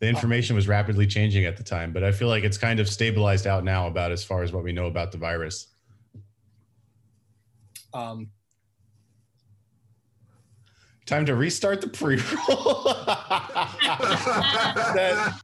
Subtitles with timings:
[0.00, 2.88] the information was rapidly changing at the time, but I feel like it's kind of
[2.88, 5.68] stabilized out now about as far as what we know about the virus.
[7.92, 8.30] Um,
[11.10, 12.84] Time to restart the pre-roll.
[14.94, 15.40] that,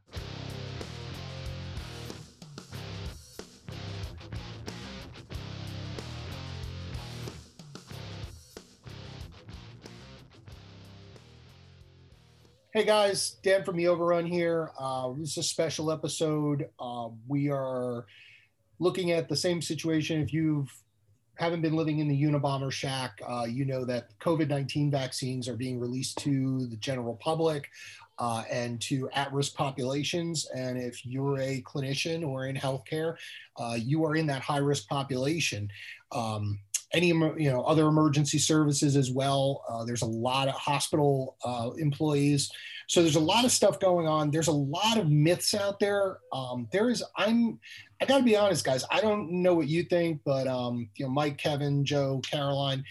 [12.76, 14.70] Hey guys, Dan from the Overrun here.
[14.78, 16.68] Uh, this is a special episode.
[16.78, 18.04] Uh, we are
[18.80, 20.20] looking at the same situation.
[20.20, 20.66] If you
[21.36, 25.56] haven't been living in the Unabomber shack, uh, you know that COVID 19 vaccines are
[25.56, 27.70] being released to the general public
[28.18, 30.46] uh, and to at risk populations.
[30.54, 33.16] And if you're a clinician or in healthcare,
[33.56, 35.70] uh, you are in that high risk population.
[36.12, 36.58] Um,
[36.92, 39.64] any you know other emergency services as well.
[39.68, 42.50] Uh, there's a lot of hospital uh, employees,
[42.86, 44.30] so there's a lot of stuff going on.
[44.30, 46.18] There's a lot of myths out there.
[46.32, 47.02] Um, there is.
[47.16, 47.58] I'm.
[48.00, 48.84] I got to be honest, guys.
[48.90, 52.84] I don't know what you think, but um, you know, Mike, Kevin, Joe, Caroline.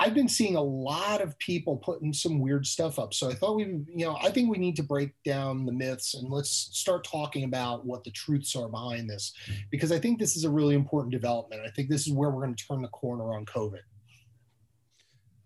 [0.00, 3.12] I've been seeing a lot of people putting some weird stuff up.
[3.12, 6.14] So I thought we, you know, I think we need to break down the myths
[6.14, 9.34] and let's start talking about what the truths are behind this,
[9.70, 11.60] because I think this is a really important development.
[11.66, 13.80] I think this is where we're going to turn the corner on COVID.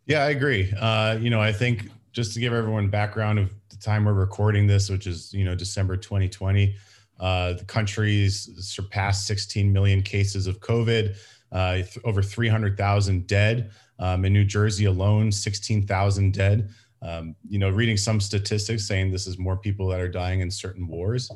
[0.06, 0.72] Yeah, I agree.
[0.78, 4.68] Uh, you know, I think just to give everyone background of the time we're recording
[4.68, 6.76] this, which is you know December 2020,
[7.18, 11.16] uh, the country's surpassed 16 million cases of COVID,
[11.54, 13.70] uh, over 300,000 dead.
[14.00, 16.68] Um, in New Jersey alone, 16,000 dead.
[17.00, 20.50] Um, you know, reading some statistics saying this is more people that are dying in
[20.50, 21.30] certain wars.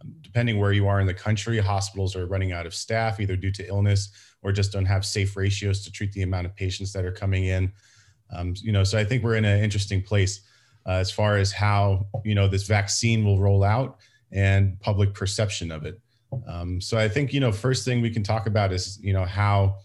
[0.00, 3.34] Um, depending where you are in the country, hospitals are running out of staff either
[3.34, 4.10] due to illness
[4.42, 7.46] or just don't have safe ratios to treat the amount of patients that are coming
[7.46, 7.72] in.
[8.32, 10.40] Um, you know, so I think we're in an interesting place
[10.86, 13.98] uh, as far as how you know this vaccine will roll out
[14.30, 16.00] and public perception of it.
[16.46, 19.24] Um, so I think you know, first thing we can talk about is you know
[19.24, 19.76] how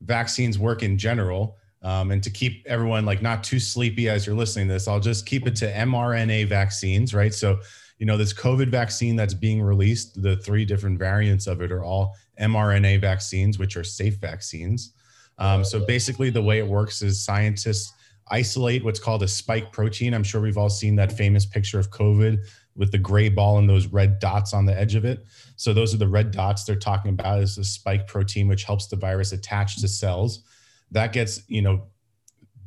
[0.00, 1.56] vaccines work in general.
[1.82, 5.00] Um, and to keep everyone like not too sleepy as you're listening to this, I'll
[5.00, 7.34] just keep it to mRNA vaccines, right?
[7.34, 7.60] So,
[7.98, 11.84] you know, this COVID vaccine that's being released, the three different variants of it are
[11.84, 14.94] all mRNA vaccines, which are safe vaccines.
[15.36, 17.92] Um, so basically, the way it works is scientists
[18.28, 20.14] isolate what's called a spike protein.
[20.14, 22.46] I'm sure we've all seen that famous picture of COVID
[22.76, 25.24] with the gray ball and those red dots on the edge of it.
[25.56, 28.86] So those are the red dots they're talking about is the spike protein, which helps
[28.88, 30.42] the virus attach to cells.
[30.90, 31.88] That gets, you know,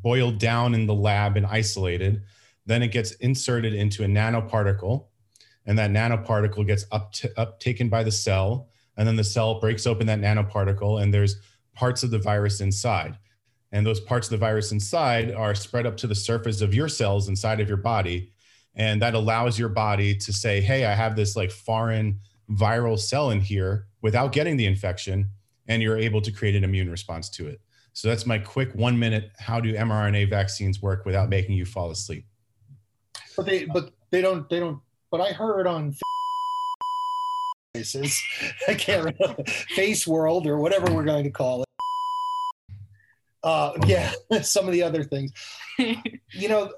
[0.02, 2.24] boiled down in the lab and isolated.
[2.66, 5.08] Then it gets inserted into a nanoparticle,
[5.66, 8.70] and that nanoparticle gets up to, uptaken by the cell.
[8.96, 11.36] And then the cell breaks open that nanoparticle, and there's
[11.76, 13.18] parts of the virus inside.
[13.72, 16.88] And those parts of the virus inside are spread up to the surface of your
[16.88, 18.32] cells inside of your body.
[18.76, 23.32] And that allows your body to say, hey, I have this like foreign viral cell
[23.32, 25.30] in here without getting the infection,
[25.68, 27.60] and you're able to create an immune response to it.
[27.94, 31.90] So that's my quick one minute how do mRNA vaccines work without making you fall
[31.90, 32.26] asleep.
[33.36, 35.96] But they but they don't they don't but I heard on
[37.74, 38.22] faces
[38.68, 41.68] I can't remember face world or whatever we're going to call it.
[43.44, 44.12] Uh yeah,
[44.44, 45.32] some of the other things.
[45.80, 46.72] you know,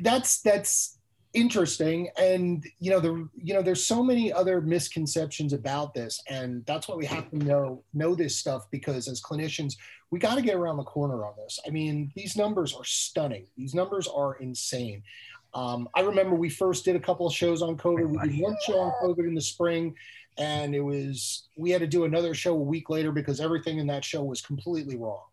[0.00, 0.97] that's that's
[1.34, 2.08] interesting.
[2.18, 6.96] And you know you know there's so many other misconceptions about this and that's why
[6.96, 9.74] we have to know know this stuff because as clinicians
[10.10, 11.58] we got to get around the corner on this.
[11.66, 13.46] I mean these numbers are stunning.
[13.56, 15.02] These numbers are insane.
[15.54, 18.08] Um, i remember we first did a couple of shows on covid.
[18.08, 19.94] We did one show on covid in the spring
[20.38, 23.86] and it was we had to do another show a week later because everything in
[23.88, 25.24] that show was completely wrong.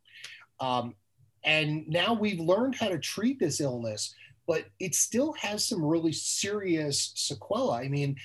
[0.60, 0.96] Um,
[1.44, 4.16] and now we've learned how to treat this illness
[4.48, 7.86] but it still has some really serious sequelae.
[7.86, 8.16] I mean,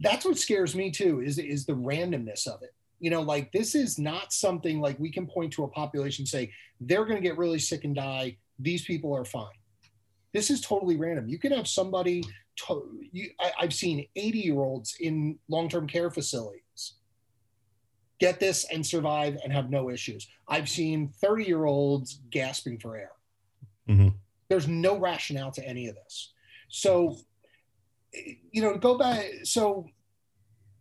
[0.00, 2.74] that's what scares me too is is the randomness of it.
[3.00, 6.28] You know, like this is not something like we can point to a population and
[6.28, 8.36] say they're going to get really sick and die.
[8.58, 9.46] These people are fine.
[10.32, 11.28] This is totally random.
[11.28, 12.24] You can have somebody.
[12.66, 16.62] To, you, I, I've seen 80 year olds in long term care facilities
[18.18, 20.28] get this and survive and have no issues.
[20.48, 23.12] I've seen 30 year olds gasping for air.
[23.88, 24.08] Mm-hmm.
[24.48, 26.32] There's no rationale to any of this.
[26.68, 27.16] So,
[28.12, 29.24] you know, go back.
[29.44, 29.86] So,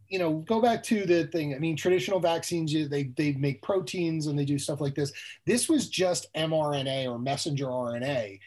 [0.10, 1.54] you know, go back to the thing.
[1.54, 5.12] I mean, traditional vaccines, they they make proteins and they do stuff like this.
[5.46, 8.40] This was just mRNA or messenger RNA,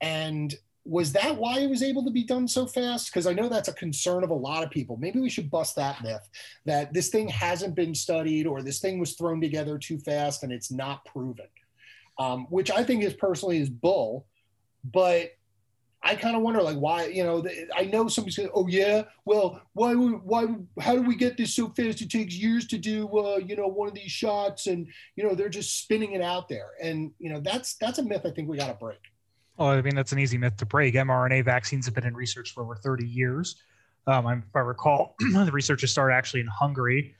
[0.00, 0.54] and
[0.86, 3.10] was that why it was able to be done so fast?
[3.10, 4.96] Because I know that's a concern of a lot of people.
[4.96, 6.28] Maybe we should bust that myth
[6.64, 10.52] that this thing hasn't been studied or this thing was thrown together too fast and
[10.52, 11.48] it's not proven,
[12.18, 14.26] um, which I think is personally is bull
[14.92, 15.30] but
[16.02, 17.44] I kind of wonder, like, why, you know,
[17.76, 20.46] I know somebody's going, oh, yeah, well, why, why,
[20.80, 22.00] how do we get this so fast?
[22.00, 24.86] It takes years to do, uh, you know, one of these shots and,
[25.16, 26.70] you know, they're just spinning it out there.
[26.80, 29.00] And, you know, that's, that's a myth I think we got to break.
[29.56, 30.94] Well, I mean, that's an easy myth to break.
[30.94, 33.56] mRNA vaccines have been in research for over 30 years.
[34.06, 37.14] Um, if I recall, the research started actually in Hungary.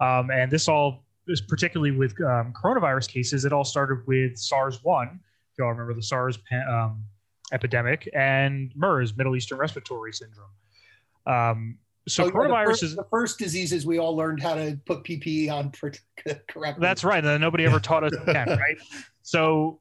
[0.00, 1.04] Um, and this all
[1.48, 5.20] particularly with um, coronavirus cases, it all started with SARS 1.
[5.52, 6.38] If y'all remember the SARS
[6.68, 7.04] um,
[7.52, 10.48] epidemic and MERS, Middle Eastern Respiratory Syndrome.
[11.26, 11.78] Um,
[12.08, 15.04] so oh, coronavirus the first, is the first diseases we all learned how to put
[15.04, 15.70] PPE on
[16.48, 16.80] correctly.
[16.80, 17.22] That's right.
[17.22, 18.76] Nobody ever taught us that, right?
[19.22, 19.78] So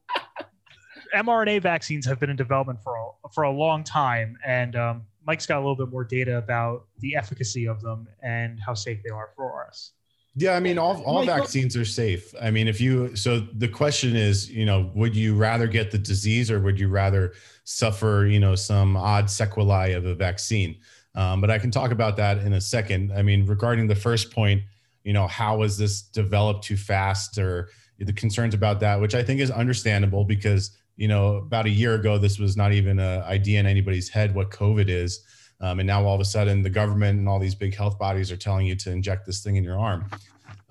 [1.16, 5.46] mRNA vaccines have been in development for a, for a long time, and um, Mike's
[5.46, 9.10] got a little bit more data about the efficacy of them and how safe they
[9.10, 9.94] are for us.
[10.36, 12.34] Yeah, I mean, all, all vaccines are safe.
[12.42, 15.98] I mean, if you, so the question is, you know, would you rather get the
[15.98, 17.34] disease or would you rather
[17.66, 20.78] suffer, you know, some odd sequelae of a vaccine?
[21.16, 23.12] Um, but I can talk about that in a second.
[23.12, 24.62] I mean, regarding the first point,
[25.04, 27.70] you know, how was this developed too fast or
[28.00, 31.96] the concerns about that, which I think is understandable because, you know, about a year
[31.96, 35.26] ago, this was not even an idea in anybody's head what COVID is.
[35.62, 38.32] Um, and now all of a sudden, the government and all these big health bodies
[38.32, 40.10] are telling you to inject this thing in your arm.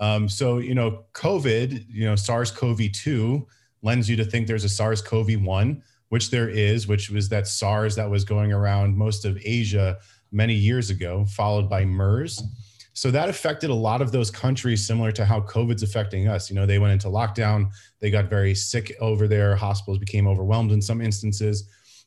[0.00, 3.46] Um, so, you know, COVID, you know, SARS CoV 2
[3.82, 7.46] lends you to think there's a SARS CoV 1, which there is, which was that
[7.46, 9.98] SARS that was going around most of Asia
[10.32, 12.42] many years ago, followed by MERS.
[12.92, 16.50] So that affected a lot of those countries, similar to how COVID's affecting us.
[16.50, 17.70] You know, they went into lockdown,
[18.00, 21.64] they got very sick over there, hospitals became overwhelmed in some instances.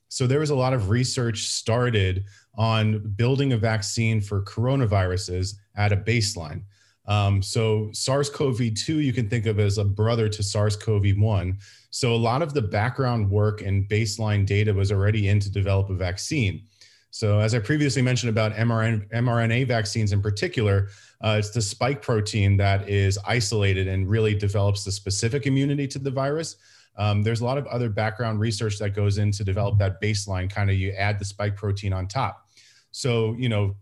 [0.10, 5.92] So there was a lot of research started on building a vaccine for coronaviruses at
[5.92, 6.62] a baseline.
[7.06, 11.58] Um, so SARS-CoV-2 you can think of as a brother to SARS-CoV-1.
[11.90, 15.90] So a lot of the background work and baseline data was already in to develop
[15.90, 16.64] a vaccine.
[17.12, 20.90] So as I previously mentioned about mRNA, mRNA vaccines in particular,
[21.22, 26.00] uh, it's the spike protein that is isolated and really develops the specific immunity to
[26.00, 26.56] the virus.
[26.98, 30.50] Um, there's a lot of other background research that goes in to develop that baseline.
[30.50, 32.43] Kind of you add the spike protein on top.
[32.94, 33.76] So, you know,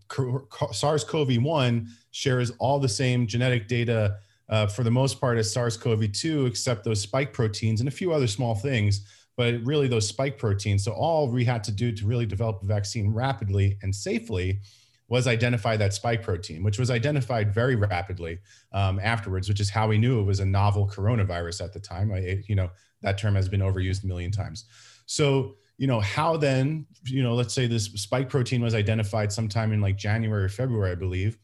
[0.72, 4.16] SARS CoV 1 shares all the same genetic data
[4.48, 7.92] uh, for the most part as SARS CoV 2, except those spike proteins and a
[7.92, 9.06] few other small things,
[9.36, 10.82] but really those spike proteins.
[10.82, 14.60] So, all we had to do to really develop a vaccine rapidly and safely
[15.08, 18.38] was identify that spike protein, which was identified very rapidly
[18.72, 22.10] um, afterwards, which is how we knew it was a novel coronavirus at the time.
[22.14, 22.70] I, you know,
[23.02, 24.64] that term has been overused a million times.
[25.04, 29.72] So, you know, how then, you know, let's say this spike protein was identified sometime
[29.72, 31.38] in like January or February, I believe.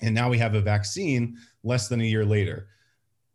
[0.00, 2.66] And now we have a vaccine less than a year later.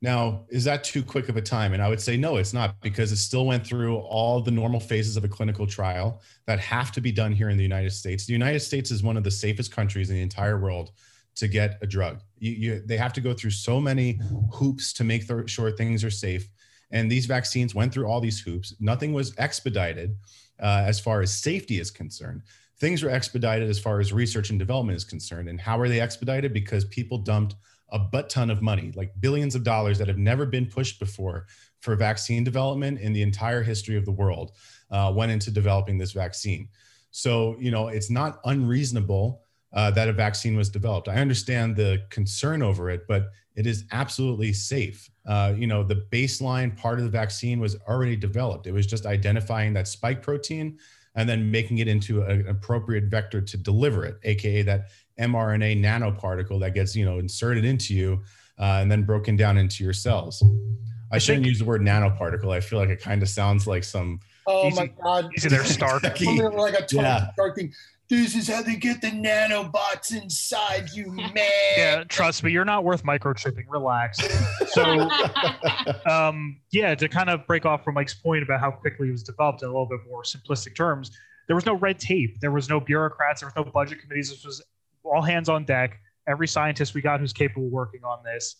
[0.01, 1.71] Now, is that too quick of a time?
[1.71, 4.81] And I would say no, it's not because it still went through all the normal
[4.81, 8.25] phases of a clinical trial that have to be done here in the United States.
[8.25, 10.91] The United States is one of the safest countries in the entire world
[11.35, 12.19] to get a drug.
[12.38, 14.19] You, you, they have to go through so many
[14.51, 16.50] hoops to make sure things are safe.
[16.92, 18.74] And these vaccines went through all these hoops.
[18.80, 20.16] Nothing was expedited
[20.60, 22.44] uh, as far as safety is concerned.
[22.80, 25.50] Things were expedited as far as research and development is concerned.
[25.50, 26.54] And how are they expedited?
[26.54, 27.56] Because people dumped
[27.92, 31.48] a butt ton of money, like billions of dollars that have never been pushed before
[31.80, 34.51] for vaccine development in the entire history of the world,
[34.92, 36.68] uh, went into developing this vaccine.
[37.12, 39.42] So, you know, it's not unreasonable
[39.74, 41.07] uh, that a vaccine was developed.
[41.07, 45.10] I understand the concern over it, but it is absolutely safe.
[45.27, 48.65] Uh, you know, the baseline part of the vaccine was already developed.
[48.65, 50.79] It was just identifying that spike protein
[51.15, 54.88] and then making it into an appropriate vector to deliver it, aka that
[55.19, 58.22] mRNA nanoparticle that gets you know inserted into you
[58.60, 60.41] uh, and then broken down into your cells.
[61.12, 62.51] I, I shouldn't use the word nanoparticle.
[62.51, 64.19] I feel like it kind of sounds like some.
[64.46, 65.29] Oh easy, my god!
[65.36, 66.03] Easy there, Stark.
[66.03, 67.31] like a yeah.
[67.34, 67.74] Stark thing
[68.10, 71.34] this is how they get the nanobots inside you, man.
[71.78, 73.66] Yeah, trust me, you're not worth microchipping.
[73.68, 74.20] Relax.
[74.68, 75.10] So,
[76.10, 79.24] um, yeah, to kind of break off from Mike's point about how quickly it was
[79.24, 81.12] developed in a little bit more simplistic terms,
[81.48, 82.40] there was no red tape.
[82.40, 83.42] There was no bureaucrats.
[83.42, 84.30] There was no budget committees.
[84.30, 84.64] This was
[85.04, 86.00] all hands on deck.
[86.28, 88.58] Every scientist we got who's capable of working on this.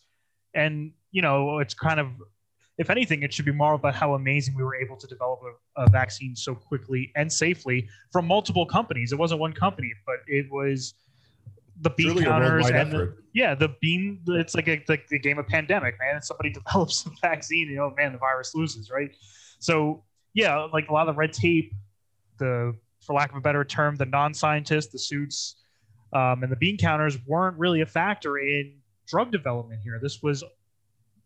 [0.54, 2.08] And, you know, it's kind of
[2.78, 5.40] if anything, it should be more about how amazing we were able to develop
[5.76, 9.12] a, a, vaccine so quickly and safely from multiple companies.
[9.12, 10.94] It wasn't one company, but it was
[11.82, 14.20] the bean Truly counters and the, yeah, the bean.
[14.28, 16.18] It's like a, like the game of pandemic, man.
[16.18, 19.12] If somebody develops a vaccine, you know, man, the virus loses, right?
[19.60, 20.04] So
[20.34, 21.74] yeah, like a lot of red tape,
[22.38, 25.56] the for lack of a better term, the non-scientists, the suits,
[26.14, 28.74] um, and the bean counters weren't really a factor in
[29.08, 30.00] drug development here.
[30.02, 30.44] This was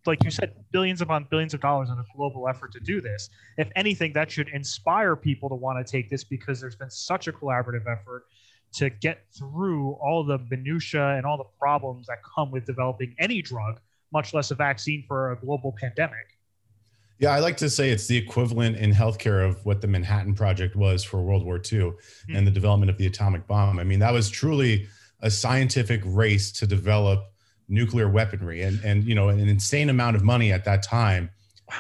[0.06, 3.30] like you said, billions upon billions of dollars in a global effort to do this.
[3.58, 7.28] If anything, that should inspire people to want to take this because there's been such
[7.28, 8.26] a collaborative effort
[8.74, 13.42] to get through all the minutia and all the problems that come with developing any
[13.42, 13.80] drug,
[14.12, 16.38] much less a vaccine for a global pandemic.
[17.20, 20.76] Yeah, I like to say it's the equivalent in healthcare of what the Manhattan Project
[20.76, 21.94] was for World War II mm.
[22.34, 23.78] and the development of the atomic bomb.
[23.78, 24.88] I mean, that was truly
[25.20, 27.32] a scientific race to develop
[27.72, 31.32] nuclear weaponry, and and you know, an insane amount of money at that time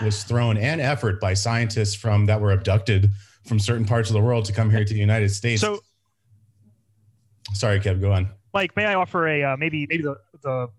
[0.01, 3.11] was thrown and effort by scientists from that were abducted
[3.45, 5.61] from certain parts of the world to come here to the United States.
[5.61, 5.79] So,
[7.53, 8.29] sorry, Kev, go on.
[8.53, 10.69] Mike, may I offer a uh, maybe maybe the the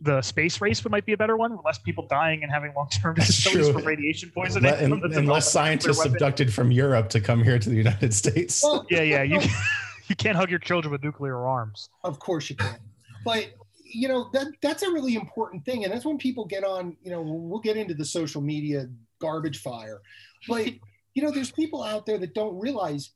[0.00, 1.52] the space race would might be a better one.
[1.56, 4.72] with Less people dying and having long term disabilities from radiation poisoning.
[4.72, 8.62] And, and less scientists abducted from Europe to come here to the United States.
[8.62, 9.22] Well, yeah, yeah.
[9.22, 9.40] You
[10.08, 11.88] you can't hug your children with nuclear arms.
[12.02, 12.78] Of course you can.
[13.24, 13.52] But
[13.92, 16.96] you know that that's a really important thing, and that's when people get on.
[17.02, 18.88] You know, we'll get into the social media
[19.20, 20.00] garbage fire,
[20.48, 20.68] but
[21.14, 23.10] you know, there's people out there that don't realize.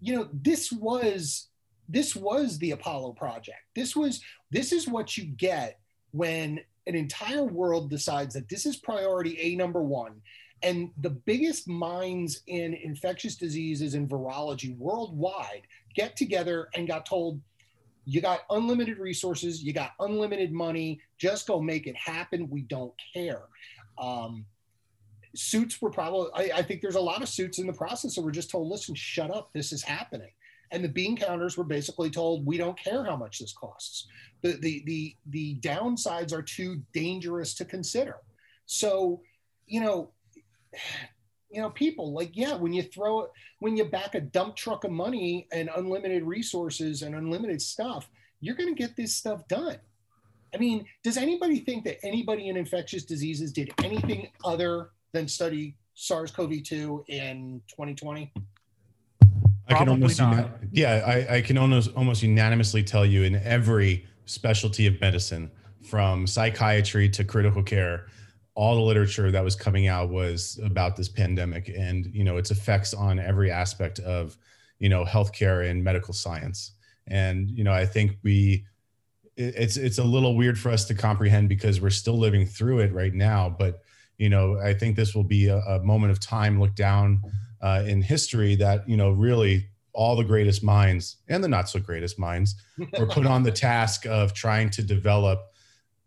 [0.00, 1.48] You know, this was
[1.88, 3.60] this was the Apollo project.
[3.74, 5.78] This was this is what you get
[6.12, 10.20] when an entire world decides that this is priority A number one,
[10.62, 15.62] and the biggest minds in infectious diseases and virology worldwide
[15.94, 17.40] get together and got told,
[18.04, 22.50] you got unlimited resources, you got unlimited money, just go make it happen.
[22.50, 23.42] We don't care.
[23.98, 24.44] Um,
[25.34, 28.22] suits were probably, I, I think there's a lot of suits in the process that
[28.22, 30.30] were just told, listen, shut up, this is happening
[30.72, 34.08] and the bean counters were basically told we don't care how much this costs
[34.40, 38.16] the the the, the downsides are too dangerous to consider
[38.66, 39.20] so
[39.66, 40.10] you know
[41.52, 43.28] you know people like yeah when you throw
[43.60, 48.08] when you back a dump truck of money and unlimited resources and unlimited stuff
[48.40, 49.76] you're going to get this stuff done.
[50.54, 55.76] I mean does anybody think that anybody in infectious diseases did anything other than study
[55.94, 58.32] SARS-CoV-2 in 2020
[59.68, 64.06] I can almost uni- yeah, I, I can almost almost unanimously tell you in every
[64.24, 65.50] specialty of medicine,
[65.82, 68.06] from psychiatry to critical care,
[68.54, 72.50] all the literature that was coming out was about this pandemic and you know its
[72.50, 74.36] effects on every aspect of
[74.78, 76.72] you know healthcare and medical science.
[77.06, 78.66] And you know, I think we
[79.36, 82.92] it's it's a little weird for us to comprehend because we're still living through it
[82.92, 83.48] right now.
[83.48, 83.80] But
[84.18, 87.22] you know, I think this will be a, a moment of time looked down
[87.60, 91.78] uh, in history that you know really all the greatest minds and the not so
[91.78, 92.56] greatest minds
[92.98, 95.51] were put on the task of trying to develop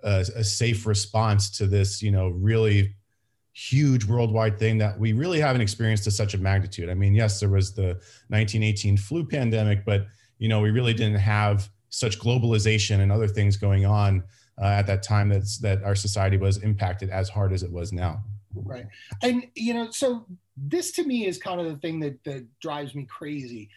[0.05, 2.95] a, a, safe response to this you know really
[3.53, 6.89] huge worldwide thing that we really haven't experienced to such a magnitude.
[6.89, 10.07] I mean yes there was the 1918 flu pandemic but
[10.37, 14.23] you know we really didn't have such globalization and other things going on
[14.61, 17.91] uh, at that time that's that our society was impacted as hard as it was
[17.91, 18.23] now.
[18.53, 18.85] Right.
[19.21, 20.25] And you know so
[20.57, 23.69] this to me is kind of the thing that, that drives me crazy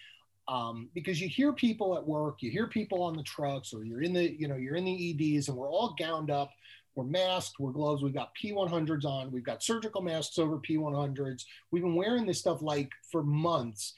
[0.49, 4.03] um, because you hear people at work you hear people on the trucks or you're
[4.03, 6.51] in the you know you're in the eds and we're all gowned up.
[6.95, 11.85] We're masked we're gloves we've got p100s on we've got surgical masks over p100s we've
[11.85, 13.95] been wearing this stuff like for months.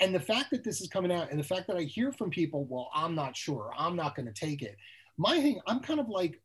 [0.00, 2.28] And the fact that this is coming out and the fact that i hear from
[2.28, 4.76] people well i'm not sure i'm not going to take it.
[5.16, 6.40] My thing i'm kind of like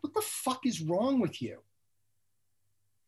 [0.00, 1.58] what the fuck is wrong with you?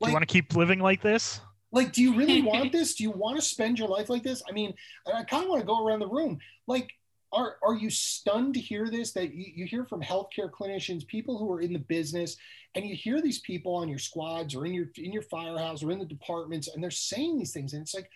[0.00, 1.40] Like, Do you want to keep living like this?
[1.72, 2.94] Like, do you really want this?
[2.94, 4.42] Do you want to spend your life like this?
[4.48, 4.74] I mean,
[5.06, 6.38] I kind of want to go around the room.
[6.66, 6.92] Like,
[7.32, 9.12] are are you stunned to hear this?
[9.12, 12.36] That you, you hear from healthcare clinicians, people who are in the business,
[12.74, 15.92] and you hear these people on your squads or in your in your firehouse or
[15.92, 18.10] in the departments, and they're saying these things, and it's like,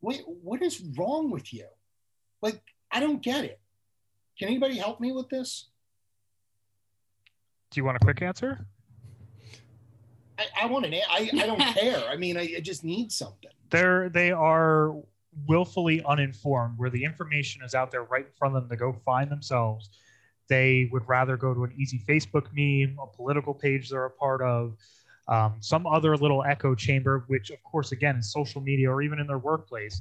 [0.00, 1.66] wait, what is wrong with you?
[2.40, 3.60] Like, I don't get it.
[4.38, 5.68] Can anybody help me with this?
[7.70, 8.66] Do you want a quick answer?
[10.38, 10.94] I, I want an.
[10.94, 12.04] I I don't care.
[12.08, 13.50] I mean, I, I just need something.
[13.70, 14.94] They're they are
[15.46, 18.92] willfully uninformed, where the information is out there right in front of them to go
[19.04, 19.90] find themselves.
[20.48, 24.42] They would rather go to an easy Facebook meme, a political page they're a part
[24.42, 24.76] of,
[25.26, 29.18] um, some other little echo chamber, which of course again is social media or even
[29.18, 30.00] in their workplace,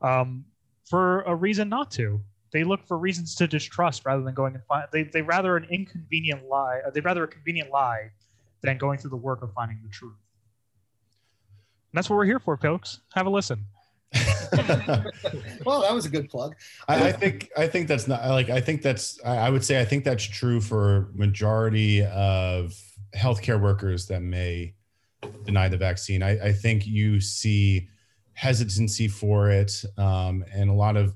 [0.00, 0.44] um,
[0.88, 2.20] for a reason not to.
[2.52, 4.86] They look for reasons to distrust rather than going and find.
[4.92, 6.80] They they rather an inconvenient lie.
[6.92, 8.10] They rather a convenient lie
[8.64, 10.14] than going through the work of finding the truth.
[11.92, 13.00] And that's what we're here for, folks.
[13.14, 13.64] Have a listen.
[15.64, 16.54] well, that was a good plug.
[16.88, 19.84] I, I, think I think that's not like I think that's I would say I
[19.84, 22.74] think that's true for majority of
[23.16, 24.74] healthcare workers that may
[25.44, 26.22] deny the vaccine.
[26.22, 27.88] I, I think you see
[28.34, 31.14] hesitancy for it um, and a lot of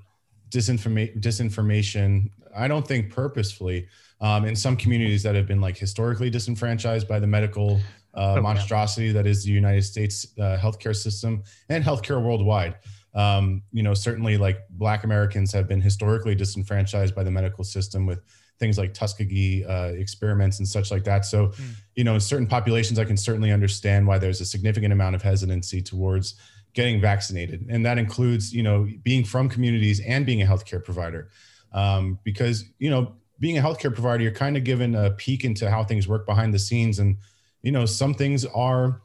[0.51, 3.87] disinformation disinformation I don't think purposefully.
[4.21, 7.81] Um, in some communities that have been like historically disenfranchised by the medical
[8.15, 12.77] uh, oh, monstrosity that is the United States uh, healthcare system and healthcare worldwide.
[13.15, 18.07] Um, you know, certainly like Black Americans have been historically disenfranchised by the medical system
[18.07, 18.21] with
[18.59, 21.25] things like Tuskegee uh, experiments and such like that.
[21.25, 21.75] So, mm.
[21.95, 25.23] you know, in certain populations, I can certainly understand why there's a significant amount of
[25.23, 26.35] hesitancy towards
[26.75, 31.31] getting vaccinated, and that includes, you know, being from communities and being a healthcare provider,
[31.73, 35.71] um, because you know, being a healthcare provider, you're kind of given a peek into
[35.71, 37.17] how things work behind the scenes, and
[37.63, 39.01] you know, some things are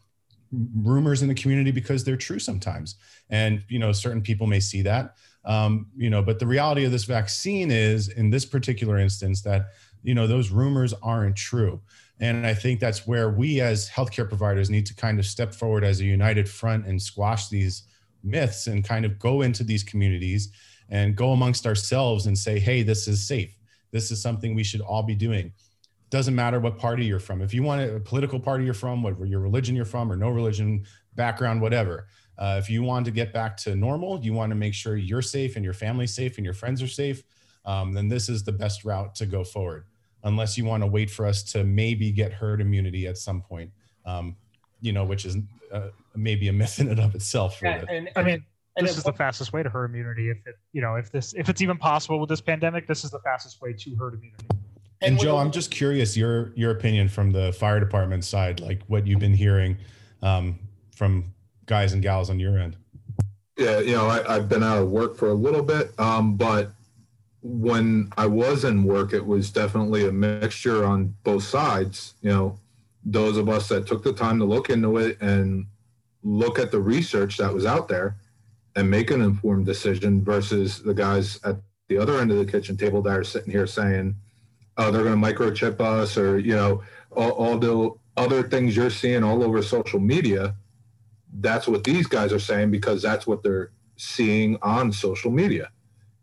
[0.51, 2.95] rumors in the community because they're true sometimes,
[3.29, 6.91] and you know, certain people may see that um, you know, but the reality of
[6.91, 9.67] this vaccine is, in this particular instance, that
[10.01, 11.81] you know those rumors aren't true.
[12.19, 15.83] And I think that's where we as healthcare providers need to kind of step forward
[15.83, 17.83] as a united front and squash these
[18.23, 20.49] myths and kind of go into these communities
[20.89, 23.57] and go amongst ourselves and say, hey, this is safe.
[23.93, 25.53] This is something we should all be doing.
[26.09, 27.41] Doesn't matter what party you're from.
[27.41, 30.29] If you want a political party you're from, what your religion you're from, or no
[30.29, 30.85] religion
[31.15, 32.07] background, whatever.
[32.38, 35.21] Uh, if you want to get back to normal, you want to make sure you're
[35.21, 37.23] safe and your family's safe and your friends are safe,
[37.65, 39.85] um, then this is the best route to go forward.
[40.23, 43.69] Unless you want to wait for us to maybe get herd immunity at some point,
[44.05, 44.35] um,
[44.81, 45.38] you know, which is
[45.71, 47.59] uh, maybe a myth in and of itself.
[47.62, 48.45] Yeah, and, and, I mean,
[48.75, 50.30] and this is the fastest way to herd immunity.
[50.30, 53.12] If it, you know, if this, if it's even possible with this pandemic, this is
[53.12, 54.46] the fastest way to herd immunity.
[55.01, 58.82] And, and Joe, I'm just curious your your opinion from the fire department side, like
[58.88, 59.77] what you've been hearing
[60.22, 60.60] um,
[60.96, 61.34] from
[61.65, 62.77] guys and gals on your end?
[63.58, 66.72] Yeah, you know, I, have been out of work for a little bit, um, but
[67.42, 72.15] when I was in work, it was definitely a mixture on both sides.
[72.22, 72.60] You know,
[73.06, 75.68] those of us that took the time to look into it and
[76.24, 78.15] look at the research that was out there
[78.75, 81.58] and make an informed decision versus the guys at
[81.89, 84.15] the other end of the kitchen table that are sitting here saying,
[84.77, 88.89] oh, they're going to microchip us or, you know, all, all the other things you're
[88.89, 90.56] seeing all over social media
[91.39, 95.70] that's what these guys are saying because that's what they're seeing on social media.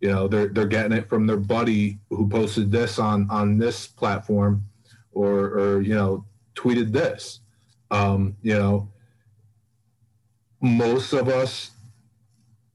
[0.01, 3.87] You know, they're they're getting it from their buddy who posted this on on this
[3.87, 4.65] platform,
[5.13, 7.41] or or you know tweeted this.
[7.91, 8.89] Um, you know,
[10.63, 11.73] most of us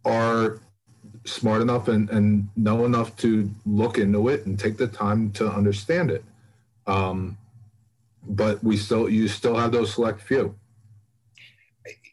[0.06, 0.60] are
[1.26, 5.50] smart enough and, and know enough to look into it and take the time to
[5.50, 6.24] understand it.
[6.88, 7.38] Um,
[8.28, 10.56] but we still you still have those select few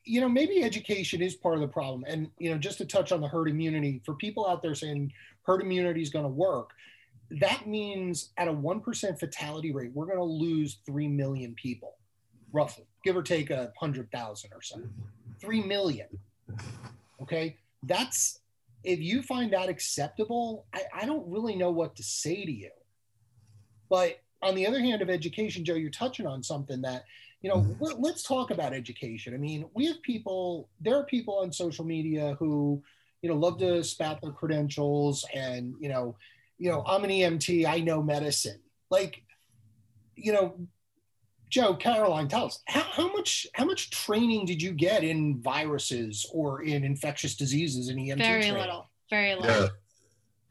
[0.04, 2.04] you know, maybe education is part of the problem.
[2.06, 5.12] And, you know, just to touch on the herd immunity, for people out there saying
[5.42, 6.70] herd immunity is going to work,
[7.30, 11.96] that means at a 1% fatality rate, we're going to lose 3 million people,
[12.52, 14.82] roughly, give or take a 100,000 or so.
[15.40, 16.08] 3 million.
[17.22, 17.56] Okay.
[17.82, 18.40] That's,
[18.84, 22.70] if you find that acceptable, I, I don't really know what to say to you.
[23.88, 27.04] But on the other hand of education, Joe, you're touching on something that
[27.42, 27.84] you know mm-hmm.
[28.02, 31.84] let, us talk about education i mean we have people there are people on social
[31.84, 32.82] media who
[33.20, 36.16] you know love to spout their credentials and you know
[36.58, 39.22] you know i'm an emt i know medicine like
[40.16, 40.54] you know
[41.52, 46.26] joe caroline tell us how, how much how much training did you get in viruses
[46.32, 48.58] or in infectious diseases in emt very training?
[48.58, 49.68] little very little yeah.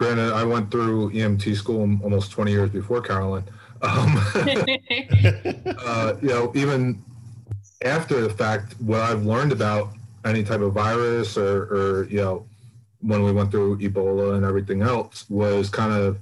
[0.01, 3.43] Granted, I went through EMT school almost 20 years before Caroline.
[3.83, 7.03] Um, uh, you know, even
[7.83, 12.45] after the fact, what I've learned about any type of virus or, or, you know,
[12.99, 16.19] when we went through Ebola and everything else was kind of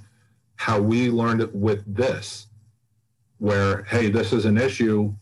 [0.55, 2.47] how we learned it with this,
[3.39, 5.13] where, hey, this is an issue,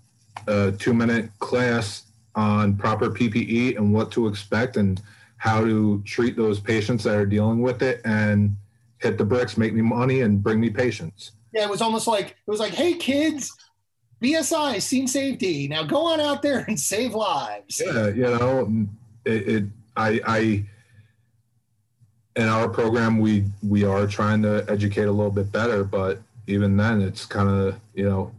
[0.47, 2.03] a two minute class
[2.35, 5.01] on proper PPE and what to expect and
[5.37, 8.55] how to treat those patients that are dealing with it and
[8.99, 12.29] hit the bricks, make me money and bring me patients yeah, it was almost like
[12.29, 13.51] it was like, hey kids,
[14.21, 15.67] BSI scene safety.
[15.67, 17.81] Now go on out there and save lives.
[17.83, 18.87] Yeah, you know,
[19.25, 19.63] it, it
[19.95, 20.65] I I
[22.35, 26.77] in our program we we are trying to educate a little bit better, but even
[26.77, 28.31] then it's kind of you know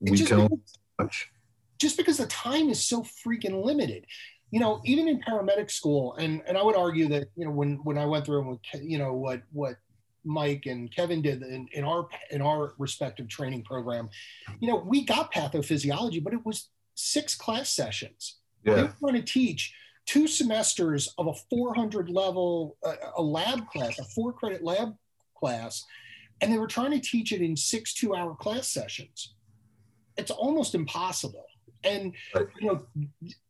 [0.00, 0.60] we can only
[1.00, 1.30] much.
[1.78, 4.06] Just because the time is so freaking limited
[4.52, 7.80] you know, even in paramedic school, and and I would argue that you know when
[7.84, 9.76] when I went through with you know what what
[10.24, 14.10] Mike and Kevin did in, in our in our respective training program,
[14.60, 18.36] you know, we got pathophysiology, but it was six class sessions.
[18.62, 18.74] Yeah.
[18.74, 23.98] They were going to teach two semesters of a 400 level uh, a lab class,
[23.98, 24.94] a four credit lab
[25.34, 25.82] class,
[26.42, 29.34] and they were trying to teach it in six two hour class sessions.
[30.18, 31.46] It's almost impossible.
[31.84, 32.12] And
[32.60, 32.86] you know,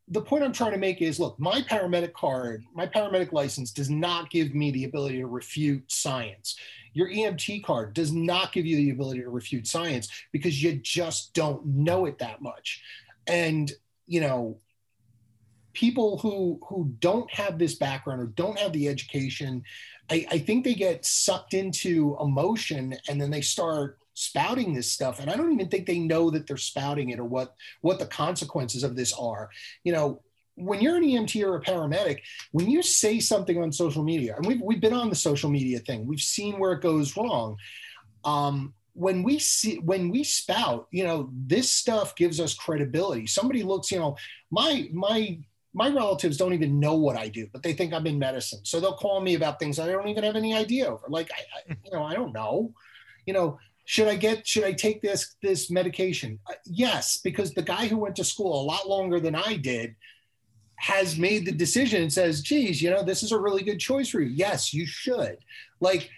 [0.09, 3.91] the point I'm trying to make is look, my paramedic card, my paramedic license does
[3.91, 6.57] not give me the ability to refute science.
[6.95, 11.33] your EMT card does not give you the ability to refute science because you just
[11.33, 12.83] don't know it that much.
[13.27, 13.73] And,
[14.07, 14.59] you know,
[15.73, 19.63] people who who don't have this background or don't have the education,
[20.11, 25.21] I, I think they get sucked into emotion and then they start spouting this stuff
[25.21, 28.07] and i don't even think they know that they're spouting it or what what the
[28.07, 29.49] consequences of this are
[29.85, 30.21] you know
[30.57, 32.21] when you're an EMT or a paramedic,
[32.53, 35.79] when you say something on social media, and we've, we've been on the social media
[35.79, 37.57] thing, we've seen where it goes wrong.
[38.25, 43.27] Um, when we see when we spout, you know, this stuff gives us credibility.
[43.27, 44.17] Somebody looks, you know,
[44.51, 45.39] my my
[45.75, 48.61] my relatives don't even know what I do, but they think I'm in medicine.
[48.65, 51.07] So they'll call me about things I don't even have any idea over.
[51.09, 52.73] Like I, I you know, I don't know.
[53.27, 56.39] You know, should I get should I take this this medication?
[56.49, 59.95] Uh, yes, because the guy who went to school a lot longer than I did
[60.77, 64.09] has made the decision and says, geez, you know, this is a really good choice
[64.09, 64.29] for you.
[64.29, 65.39] Yes, you should.
[65.81, 66.11] Like,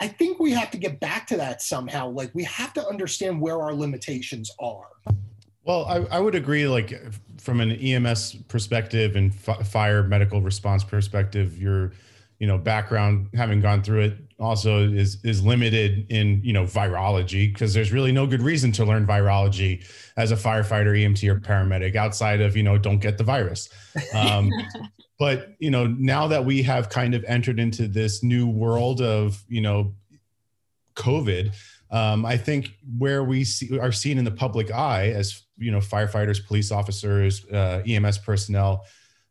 [0.00, 2.08] I think we have to get back to that somehow.
[2.08, 4.88] Like, we have to understand where our limitations are.
[5.64, 6.66] Well, I, I would agree.
[6.66, 6.98] Like,
[7.38, 11.92] from an EMS perspective and f- fire medical response perspective, your,
[12.38, 17.52] you know, background having gone through it also is is limited in you know virology
[17.52, 19.84] because there's really no good reason to learn virology
[20.16, 23.68] as a firefighter emt or paramedic outside of you know don't get the virus
[24.14, 24.50] um,
[25.18, 29.44] but you know now that we have kind of entered into this new world of
[29.48, 29.94] you know
[30.96, 31.54] covid
[31.90, 35.78] um, i think where we see, are seen in the public eye as you know
[35.78, 38.84] firefighters police officers uh, ems personnel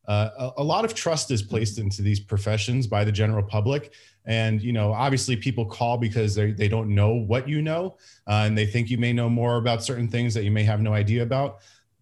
[0.09, 3.93] uh, a, a lot of trust is placed into these professions by the general public.
[4.25, 8.43] And you know obviously people call because they, they don't know what you know uh,
[8.45, 10.93] and they think you may know more about certain things that you may have no
[10.93, 11.59] idea about.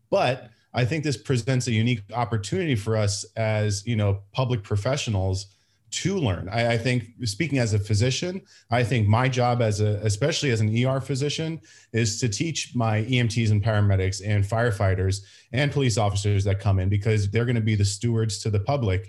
[0.09, 5.47] But i think this presents a unique opportunity for us as you know public professionals
[5.89, 6.49] to learn.
[6.49, 10.59] I, I, think speaking as a physician i think my job as a especially as
[10.59, 11.61] an er physician
[11.93, 15.21] is to teach my emts and paramedics and firefighters
[15.53, 18.59] and police officers that come in because they're going to be the stewards to the
[18.59, 19.05] public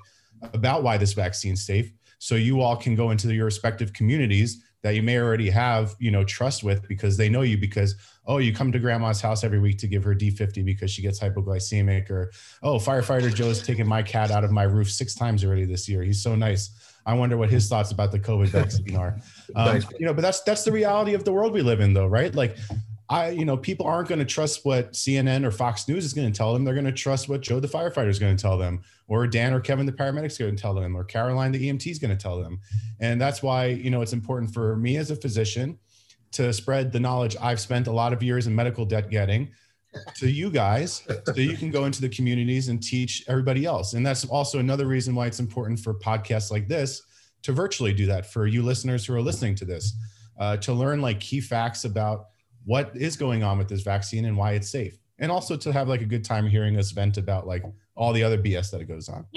[0.55, 1.93] about why this vaccine's safe.
[2.19, 6.11] So you all can go into your respective communities that you may already have you
[6.11, 7.95] know trust with because they know you because
[8.27, 11.21] oh you come to grandma's house every week to give her d50 because she gets
[11.21, 15.67] hypoglycemic or oh firefighter joe's taken my cat out of my roof six times already
[15.67, 16.03] this year.
[16.03, 16.71] He's so nice.
[17.05, 19.17] I wonder what his thoughts about the covid vaccine are.
[19.57, 22.07] Um, you know but that's that's the reality of the world we live in though
[22.07, 22.35] right?
[22.35, 22.57] Like
[23.11, 26.31] I, you know, people aren't going to trust what CNN or Fox News is going
[26.31, 26.65] to tell them.
[26.65, 29.55] They're going to trust what Joe the firefighter is going to tell them, or Dan
[29.55, 32.17] or Kevin the paramedic is going to tell them, or Caroline the EMT is going
[32.17, 32.61] to tell them.
[33.01, 35.79] And that's why, you know, it's important for me as a physician
[36.33, 39.51] to spread the knowledge I've spent a lot of years in medical debt getting
[40.17, 43.95] to you guys so you can go into the communities and teach everybody else.
[43.95, 47.03] And that's also another reason why it's important for podcasts like this
[47.43, 49.95] to virtually do that for you listeners who are listening to this,
[50.39, 52.27] uh, to learn like key facts about
[52.69, 55.89] what is going on with this vaccine and why it's safe and also to have
[55.89, 57.65] like a good time hearing us vent about like
[57.97, 59.25] all the other bs that it goes on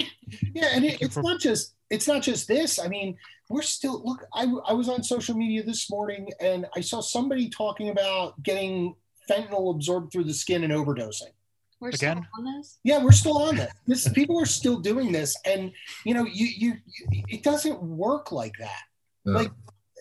[0.54, 3.16] yeah and it, it's not just it's not just this i mean
[3.48, 7.48] we're still look I, I was on social media this morning and i saw somebody
[7.48, 8.94] talking about getting
[9.30, 11.32] fentanyl absorbed through the skin and overdosing
[11.80, 12.18] We're Again?
[12.18, 12.78] still on this?
[12.84, 15.72] yeah we're still on this this people are still doing this and
[16.04, 16.74] you know you you,
[17.12, 18.82] you it doesn't work like that
[19.24, 19.32] No.
[19.40, 19.52] like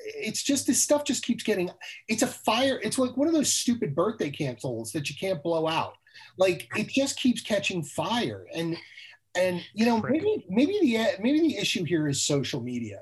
[0.04, 1.70] it's just this stuff just keeps getting
[2.08, 5.68] it's a fire it's like one of those stupid birthday candles that you can't blow
[5.68, 5.96] out.
[6.38, 8.46] Like it just keeps catching fire.
[8.54, 8.78] And
[9.36, 13.02] and you know maybe maybe the maybe the issue here is social media.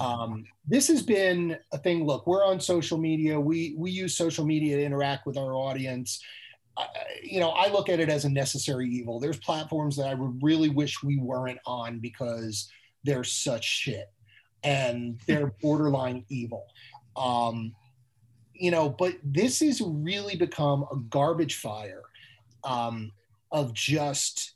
[0.00, 2.04] Um, this has been a thing.
[2.04, 3.38] Look we're on social media.
[3.38, 6.22] We we use social media to interact with our audience.
[6.76, 6.86] I,
[7.24, 9.18] you know i look at it as a necessary evil.
[9.18, 12.70] There's platforms that i would really wish we weren't on because
[13.04, 14.12] they're such shit
[14.64, 16.66] and they're borderline evil.
[17.16, 17.74] Um,
[18.54, 22.02] you know, but this has really become a garbage fire
[22.64, 23.12] um,
[23.52, 24.54] of just,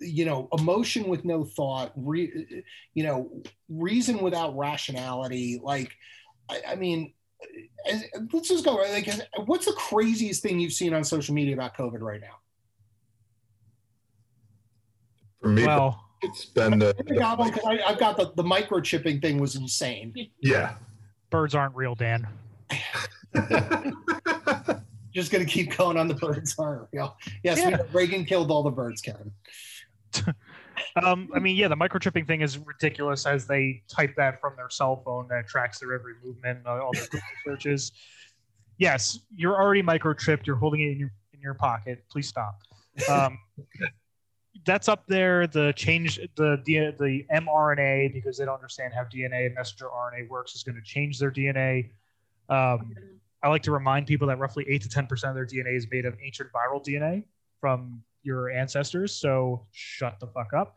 [0.00, 5.60] you know, emotion with no thought, re, you know, reason without rationality.
[5.62, 5.92] Like,
[6.48, 7.12] I, I mean,
[7.86, 8.76] as, let's just go.
[8.76, 9.08] Like,
[9.46, 12.38] what's the craziest thing you've seen on social media about COVID right now?
[15.42, 18.42] For me, Well, it's been the, I got one 'cause I, I've got the, the
[18.42, 20.14] microchipping thing was insane.
[20.40, 20.74] yeah.
[21.30, 22.26] birds aren't real, Dan.
[25.14, 27.16] Just gonna keep going on the birds aren't real.
[27.42, 27.76] Yes, we Yeah.
[27.78, 29.32] know Reagan killed all the birds, Kevin.
[31.02, 34.70] Um, I mean, yeah, the microchipping thing is ridiculous as they type that from their
[34.70, 37.90] cell phone that tracks their every movement, uh, all their Google searches.
[38.78, 40.46] Yes, you're already microchipped.
[40.46, 42.04] You're holding it in your in your pocket.
[42.08, 42.60] Please stop.
[43.10, 43.38] Um,
[44.64, 45.46] that's up there.
[45.46, 50.28] The change the the the mRNA because they don't understand how DNA and messenger RNA
[50.28, 51.90] works is going to change their DNA.
[52.48, 52.94] Um,
[53.42, 55.86] I like to remind people that roughly eight to ten percent of their DNA is
[55.90, 57.24] made of ancient viral DNA
[57.60, 59.14] from your ancestors.
[59.14, 60.74] So shut the fuck up.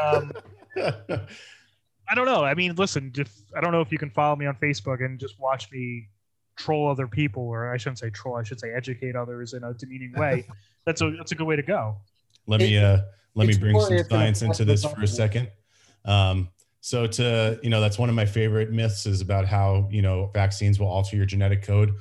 [0.00, 0.32] Um,
[0.76, 2.44] I don't know.
[2.44, 5.18] I mean, listen, if, I don't know if you can follow me on Facebook and
[5.18, 6.08] just watch me
[6.56, 9.72] troll other people, or I shouldn't say troll, I should say educate others in a
[9.74, 10.46] demeaning way.
[10.86, 11.96] that's a that's a good way to go.
[12.50, 12.98] Let me uh
[13.34, 15.50] let me bring some science into this for a second.
[16.04, 16.48] Um,
[16.80, 20.30] so to you know, that's one of my favorite myths is about how you know
[20.34, 21.94] vaccines will alter your genetic code.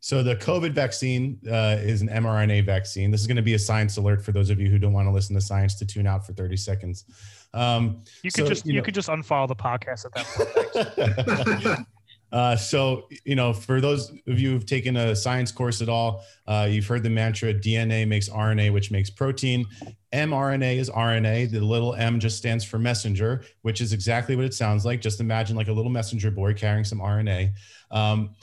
[0.00, 3.10] So the COVID vaccine uh, is an mRNA vaccine.
[3.10, 5.08] This is going to be a science alert for those of you who don't want
[5.08, 7.04] to listen to science to tune out for 30 seconds.
[7.52, 11.66] Um, you could so, just you, you know, could just unfollow the podcast at that
[11.66, 11.86] point.
[12.32, 16.24] Uh, so, you know, for those of you who've taken a science course at all,
[16.46, 19.64] uh, you've heard the mantra DNA makes RNA, which makes protein.
[20.12, 21.50] mRNA is RNA.
[21.50, 25.00] The little m just stands for messenger, which is exactly what it sounds like.
[25.00, 27.52] Just imagine like a little messenger boy carrying some RNA.
[27.90, 28.34] Um,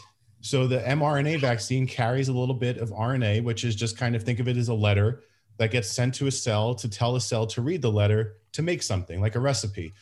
[0.41, 4.23] so the mRNA vaccine carries a little bit of RNA, which is just kind of
[4.23, 5.23] think of it as a letter
[5.57, 8.61] that gets sent to a cell to tell a cell to read the letter to
[8.61, 9.93] make something like a recipe.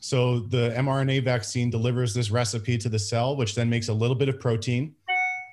[0.00, 4.16] So the mRNA vaccine delivers this recipe to the cell, which then makes a little
[4.16, 4.94] bit of protein,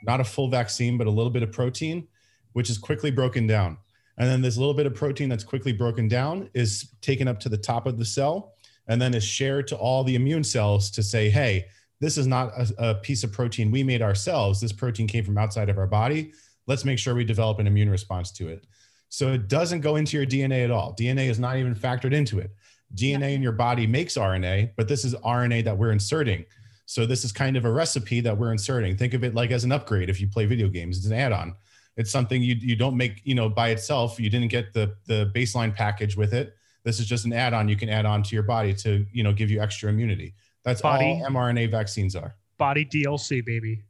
[0.03, 2.08] not a full vaccine, but a little bit of protein,
[2.53, 3.77] which is quickly broken down.
[4.17, 7.49] And then this little bit of protein that's quickly broken down is taken up to
[7.49, 8.53] the top of the cell
[8.88, 11.65] and then is shared to all the immune cells to say, hey,
[11.99, 14.62] this is not a, a piece of protein we made ourselves.
[14.62, 16.34] This protein came from outside of our body.
[16.67, 18.67] Let's make sure we develop an immune response to it.
[19.10, 20.93] So it doesn't go into your DNA at all.
[20.93, 22.51] DNA is not even factored into it.
[22.93, 26.45] DNA in your body makes RNA, but this is RNA that we're inserting.
[26.86, 28.95] So this is kind of a recipe that we're inserting.
[28.95, 30.98] Think of it like as an upgrade if you play video games.
[30.98, 31.56] It's an add-on.
[31.98, 34.19] It's something you you don't make, you know, by itself.
[34.19, 36.56] You didn't get the the baseline package with it.
[36.84, 39.34] This is just an add-on you can add on to your body to, you know,
[39.34, 40.36] give you extra immunity.
[40.63, 42.36] That's body, all mRNA vaccines are.
[42.58, 43.84] Body DLC, baby.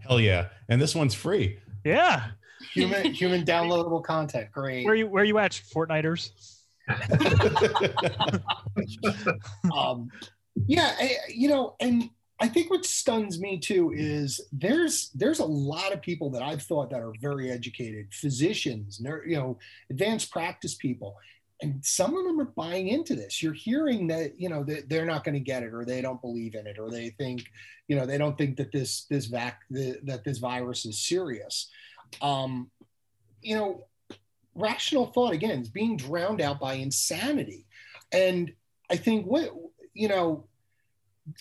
[0.00, 0.48] Hell yeah.
[0.68, 1.58] And this one's free.
[1.84, 2.28] Yeah.
[2.72, 4.52] Human human downloadable content.
[4.52, 4.84] Great.
[4.84, 6.57] Where you where you at, Fortniters?
[9.74, 10.08] um,
[10.66, 15.44] yeah, I, you know, and I think what stuns me too is there's there's a
[15.44, 19.58] lot of people that I've thought that are very educated, physicians, you know,
[19.90, 21.16] advanced practice people,
[21.62, 23.42] and some of them are buying into this.
[23.42, 26.20] You're hearing that you know that they're not going to get it, or they don't
[26.20, 27.44] believe in it, or they think,
[27.88, 31.68] you know, they don't think that this this vac the, that this virus is serious.
[32.22, 32.70] Um,
[33.42, 33.84] you know,
[34.58, 37.66] rational thought again is being drowned out by insanity.
[38.12, 38.52] And
[38.90, 39.52] I think what
[39.94, 40.46] you know,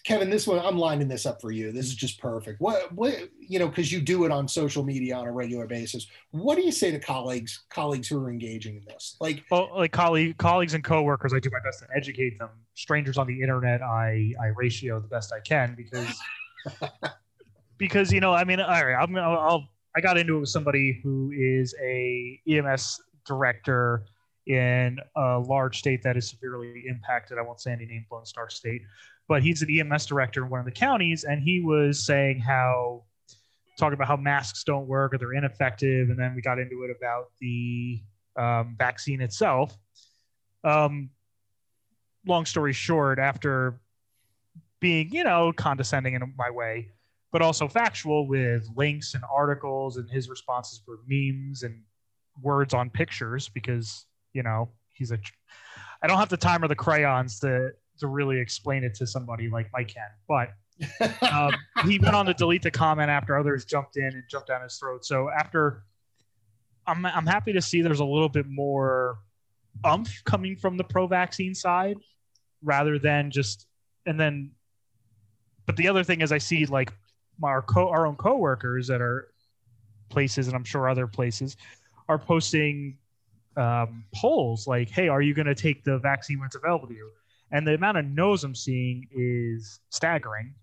[0.04, 1.72] Kevin, this one I'm lining this up for you.
[1.72, 2.60] This is just perfect.
[2.60, 6.08] What what you know, because you do it on social media on a regular basis.
[6.32, 9.16] What do you say to colleagues colleagues who are engaging in this?
[9.22, 12.50] Like well, like colleague colleagues and coworkers, I do my best to educate them.
[12.76, 16.20] Strangers on the internet, I I ratio the best I can because
[17.78, 21.00] because you know, I mean, all right, I'm I'll I got into it with somebody
[21.02, 24.06] who is a EMS director
[24.48, 27.38] in a large state that is severely impacted.
[27.38, 28.82] I won't say any name, Lone Star State,
[29.28, 33.04] but he's an EMS director in one of the counties, and he was saying how
[33.78, 36.96] talking about how masks don't work or they're ineffective, and then we got into it
[36.96, 38.02] about the
[38.36, 39.78] um, vaccine itself.
[40.64, 41.12] Um,
[42.26, 43.80] long story short, after
[44.80, 46.90] being you know condescending in my way,
[47.32, 51.82] but also factual with links and articles, and his responses were memes and
[52.42, 55.20] words on pictures because you know he's a
[56.02, 59.50] i don't have the time or the crayons to to really explain it to somebody
[59.50, 60.50] like mike can but
[61.32, 61.52] um,
[61.86, 64.78] he went on to delete the comment after others jumped in and jumped down his
[64.78, 65.04] throat.
[65.04, 65.82] So after
[66.88, 69.20] i'm, I'm happy to see there's a little bit more
[69.84, 71.98] umph coming from the pro vaccine side
[72.64, 73.68] rather than just
[74.06, 74.52] and then
[75.66, 76.92] but the other thing is i see like
[77.44, 79.32] our co our own coworkers that are
[80.10, 81.58] places and i'm sure other places
[82.10, 82.98] are posting
[83.56, 86.94] um, polls like, "Hey, are you going to take the vaccine when it's available to
[86.94, 87.12] you?"
[87.52, 90.54] And the amount of no's I'm seeing is staggering.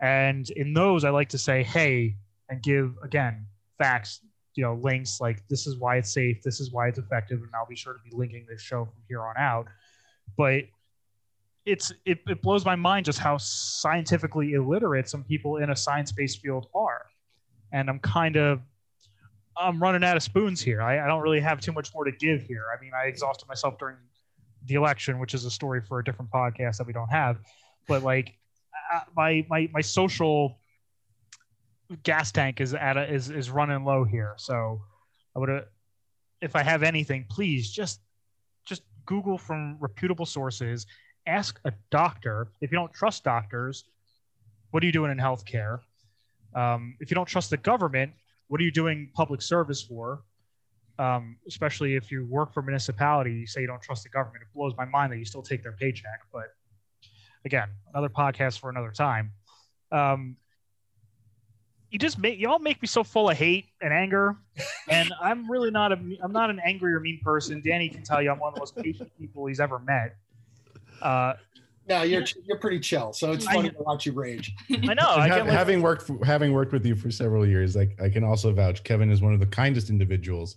[0.00, 2.16] And in those, I like to say, "Hey,"
[2.48, 3.46] and give again
[3.78, 4.20] facts,
[4.54, 7.50] you know, links like this is why it's safe, this is why it's effective, and
[7.54, 9.66] I'll be sure to be linking this show from here on out.
[10.36, 10.64] But
[11.64, 16.40] it's it, it blows my mind just how scientifically illiterate some people in a science-based
[16.40, 17.06] field are
[17.72, 18.60] and i'm kind of
[19.56, 20.80] I'm running out of spoons here.
[20.80, 22.64] I, I, don't really have too much more to give here.
[22.76, 23.96] I mean, I exhausted myself during
[24.66, 27.38] the election, which is a story for a different podcast that we don't have.
[27.88, 28.34] But like,
[29.16, 30.58] my my my social
[32.02, 34.34] gas tank is at a, is is running low here.
[34.38, 34.80] So
[35.34, 35.66] I would,
[36.40, 38.00] if I have anything, please just
[38.64, 40.86] just Google from reputable sources.
[41.26, 42.48] Ask a doctor.
[42.60, 43.84] If you don't trust doctors,
[44.70, 45.80] what are you doing in healthcare?
[46.54, 48.12] Um, if you don't trust the government,
[48.52, 50.24] what are you doing public service for?
[50.98, 54.42] Um, especially if you work for a municipality, you say you don't trust the government.
[54.42, 56.20] It blows my mind that you still take their paycheck.
[56.30, 56.48] But
[57.46, 59.32] again, another podcast for another time.
[59.90, 60.36] Um,
[61.90, 64.36] you just make y'all make me so full of hate and anger,
[64.86, 67.62] and I'm really not a I'm not an angry or mean person.
[67.64, 70.16] Danny can tell you I'm one of the most patient people he's ever met.
[71.00, 71.34] Uh,
[71.88, 74.54] no, you're you're pretty chill, so it's funny I, to watch you rage.
[74.70, 75.06] I know.
[75.06, 78.24] I ha- having worked for, having worked with you for several years, like I can
[78.24, 78.84] also vouch.
[78.84, 80.56] Kevin is one of the kindest individuals,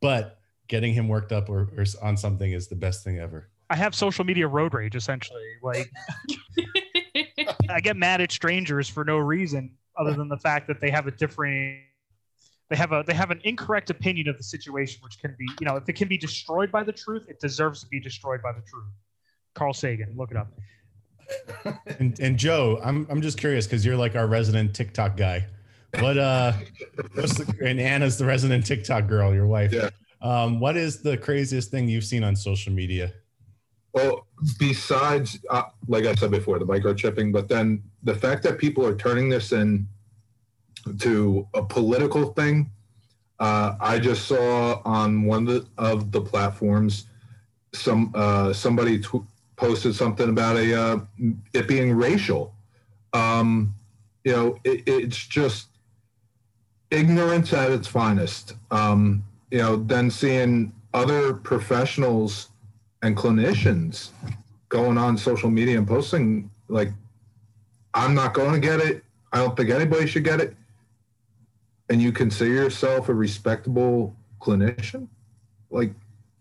[0.00, 3.48] but getting him worked up or, or on something is the best thing ever.
[3.68, 5.44] I have social media road rage essentially.
[5.62, 5.90] Like
[7.68, 11.06] I get mad at strangers for no reason other than the fact that they have
[11.06, 11.80] a different
[12.68, 15.66] they have a they have an incorrect opinion of the situation which can be you
[15.66, 18.52] know if it can be destroyed by the truth it deserves to be destroyed by
[18.52, 18.84] the truth
[19.56, 20.52] carl sagan look it up
[21.98, 25.44] and, and joe i'm, I'm just curious because you're like our resident tiktok guy
[25.98, 26.52] what uh
[27.14, 29.90] what's the, and anna's the resident tiktok girl your wife yeah.
[30.22, 33.12] um what is the craziest thing you've seen on social media
[33.92, 34.26] well,
[34.58, 38.94] besides, uh, like I said before, the microchipping, but then the fact that people are
[38.94, 39.88] turning this in
[40.98, 42.70] to a political thing.
[43.38, 47.06] Uh, I just saw on one of the, of the platforms
[47.74, 49.20] some uh, somebody t-
[49.56, 51.00] posted something about a uh,
[51.52, 52.54] it being racial.
[53.12, 53.74] Um,
[54.24, 55.68] you know, it, it's just
[56.90, 58.54] ignorance at its finest.
[58.70, 62.48] Um, you know, then seeing other professionals
[63.02, 64.10] and clinicians
[64.68, 66.90] going on social media and posting like
[67.94, 70.56] i'm not going to get it i don't think anybody should get it
[71.88, 75.06] and you consider yourself a respectable clinician
[75.70, 75.92] like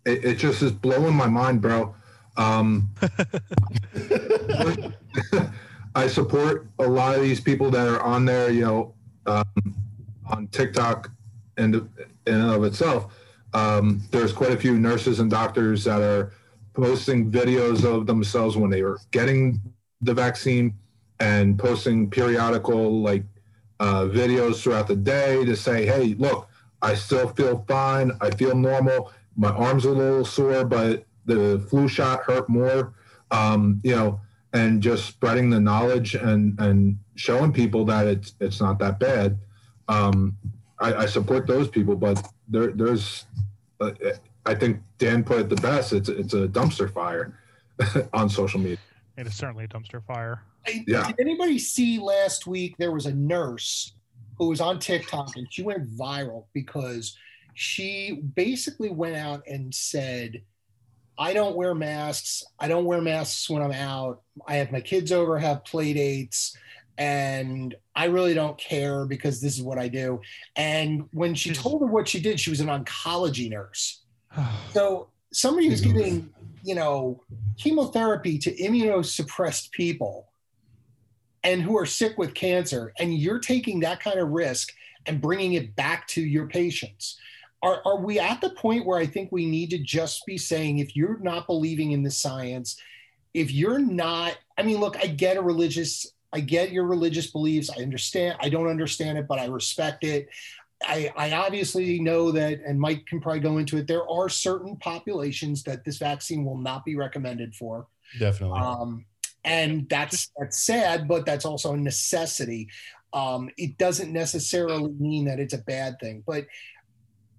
[0.06, 1.94] it, it just is blowing my mind bro
[2.38, 2.90] um,
[5.96, 8.94] i support a lot of these people that are on there you know
[9.26, 9.46] um,
[10.30, 11.10] on tiktok
[11.58, 11.90] and in
[12.26, 13.14] and of itself
[13.54, 16.34] um, there's quite a few nurses and doctors that are
[16.74, 19.62] posting videos of themselves when they were getting
[20.02, 20.74] the vaccine
[21.20, 23.24] and posting periodical like
[23.80, 26.50] uh, videos throughout the day to say, hey, look,
[26.82, 28.12] I still feel fine.
[28.22, 29.12] I feel normal.
[29.36, 32.94] My arm's are a little sore, but the flu shot hurt more.
[33.32, 34.22] Um, you know,
[34.54, 39.38] and just spreading the knowledge and and showing people that it's it's not that bad.
[39.88, 40.38] Um,
[40.80, 43.26] I, I support those people, but there there's
[43.82, 43.92] uh,
[44.46, 45.94] I think Dan put it the best.
[45.94, 47.38] It's it's a dumpster fire
[48.14, 48.78] on social media.
[49.18, 50.42] It is certainly a dumpster fire.
[50.88, 51.08] Yeah.
[51.08, 52.76] Did anybody see last week?
[52.78, 53.94] There was a nurse
[54.38, 57.18] who was on TikTok and she went viral because
[57.54, 60.42] she basically went out and said,
[61.18, 62.44] I don't wear masks.
[62.60, 64.22] I don't wear masks when I'm out.
[64.48, 66.58] I have my kids over, have play dates,
[66.98, 70.22] and I really don't care because this is what I do.
[70.56, 74.02] And when she told her what she did, she was an oncology nurse
[74.74, 76.30] so somebody who's giving,
[76.64, 77.22] you know,
[77.58, 80.30] chemotherapy to immunosuppressed people
[81.44, 84.74] and who are sick with cancer, and you're taking that kind of risk
[85.06, 87.20] and bringing it back to your patients.
[87.66, 90.78] Are, are we at the point where I think we need to just be saying,
[90.78, 92.80] if you're not believing in the science,
[93.34, 97.72] if you're not, I mean, look, I get a religious, I get your religious beliefs.
[97.76, 98.38] I understand.
[98.40, 100.30] I don't understand it, but I respect it.
[100.86, 103.88] I, I, obviously know that, and Mike can probably go into it.
[103.88, 107.88] There are certain populations that this vaccine will not be recommended for.
[108.20, 108.60] Definitely.
[108.60, 109.06] Um,
[109.44, 112.68] and that's that's sad, but that's also a necessity.
[113.14, 116.46] Um, it doesn't necessarily mean that it's a bad thing, but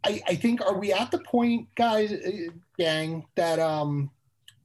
[0.05, 2.31] I, I think are we at the point, guys, uh,
[2.79, 4.11] gang, that um,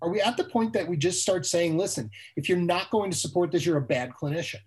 [0.02, 3.12] are we at the point that we just start saying, listen, if you're not going
[3.12, 4.60] to support this, you're a bad clinician.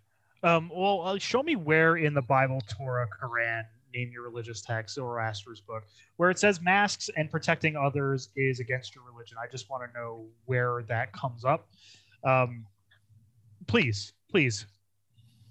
[0.43, 3.63] Um, well, uh, show me where in the Bible, Torah, Quran,
[3.95, 5.85] name your religious text, Zoroaster's book,
[6.17, 9.37] where it says masks and protecting others is against your religion.
[9.43, 11.69] I just want to know where that comes up.
[12.25, 12.67] Um,
[13.67, 14.67] please, please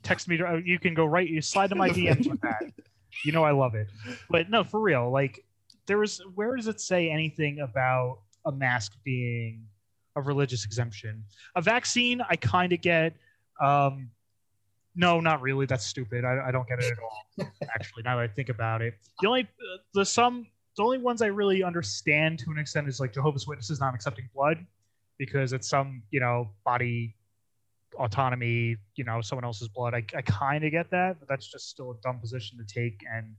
[0.04, 0.40] text me.
[0.42, 1.28] Uh, you can go right.
[1.28, 2.62] You slide to my DMs with that.
[3.26, 3.88] You know I love it.
[4.30, 5.12] But no, for real.
[5.12, 5.44] Like
[5.86, 6.22] there was.
[6.36, 9.66] Where does it say anything about a mask being
[10.16, 11.24] a religious exemption?
[11.56, 13.16] A vaccine, I kind of get.
[13.62, 14.10] Um,
[14.96, 15.66] no, not really.
[15.66, 16.24] That's stupid.
[16.24, 17.52] I, I don't get it at all.
[17.74, 19.48] Actually, now that I think about it, the only
[19.94, 20.48] the some
[20.78, 24.30] the only ones I really understand to an extent is like Jehovah's Witnesses not accepting
[24.36, 24.66] blood
[25.18, 27.16] because it's some you know body
[27.96, 29.94] autonomy, you know, someone else's blood.
[29.94, 33.04] I, I kind of get that, but that's just still a dumb position to take.
[33.12, 33.36] And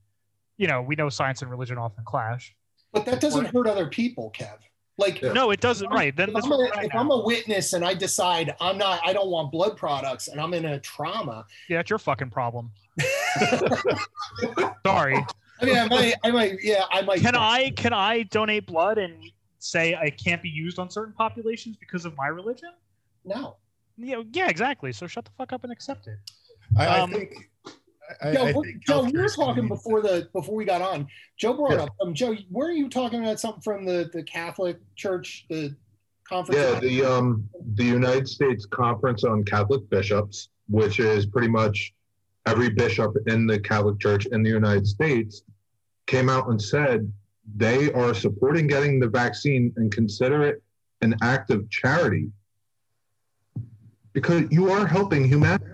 [0.56, 2.54] you know, we know science and religion often clash.
[2.92, 4.58] But that doesn't hurt other people, Kev.
[4.96, 5.90] Like, No, it doesn't.
[5.90, 6.16] Right.
[6.16, 6.94] Then if, that's I'm a, we're if.
[6.94, 10.54] I'm a witness and I decide I'm not, I don't want blood products, and I'm
[10.54, 11.46] in a trauma.
[11.68, 12.70] Yeah, it's your fucking problem.
[14.86, 15.24] Sorry.
[15.60, 17.20] I mean, I might, I might, yeah, I might.
[17.20, 19.14] Can I can I donate blood and
[19.58, 22.70] say I can't be used on certain populations because of my religion?
[23.24, 23.56] No.
[23.96, 24.92] Yeah, yeah, exactly.
[24.92, 26.18] So shut the fuck up and accept it.
[26.76, 27.32] I, I Um, think.
[28.22, 31.06] I, Joe, I we're- think Joe, we were talking before the before we got on.
[31.38, 31.84] Joe brought Yeah.
[31.84, 31.90] up.
[32.02, 35.74] Um, Joe, were you talking about something from the the Catholic Church, the
[36.28, 36.60] conference?
[36.60, 41.94] Yeah, the um the United States Conference on Catholic Bishops, which is pretty much
[42.46, 45.42] every bishop in the Catholic Church in the United States,
[46.06, 47.10] came out and said
[47.56, 50.62] they are supporting getting the vaccine and consider it
[51.00, 52.30] an act of charity
[54.14, 55.66] because you are helping humanity.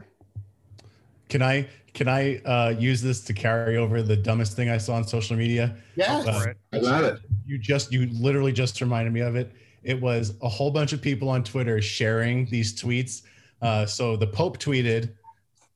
[1.29, 4.95] Can I can I uh, use this to carry over the dumbest thing I saw
[4.95, 5.77] on social media?
[5.95, 6.25] yeah.
[6.27, 7.21] Uh, I got it.
[7.47, 9.53] You just you literally just reminded me of it.
[9.83, 13.23] It was a whole bunch of people on Twitter sharing these tweets.
[13.63, 15.13] Uh, so the Pope tweeted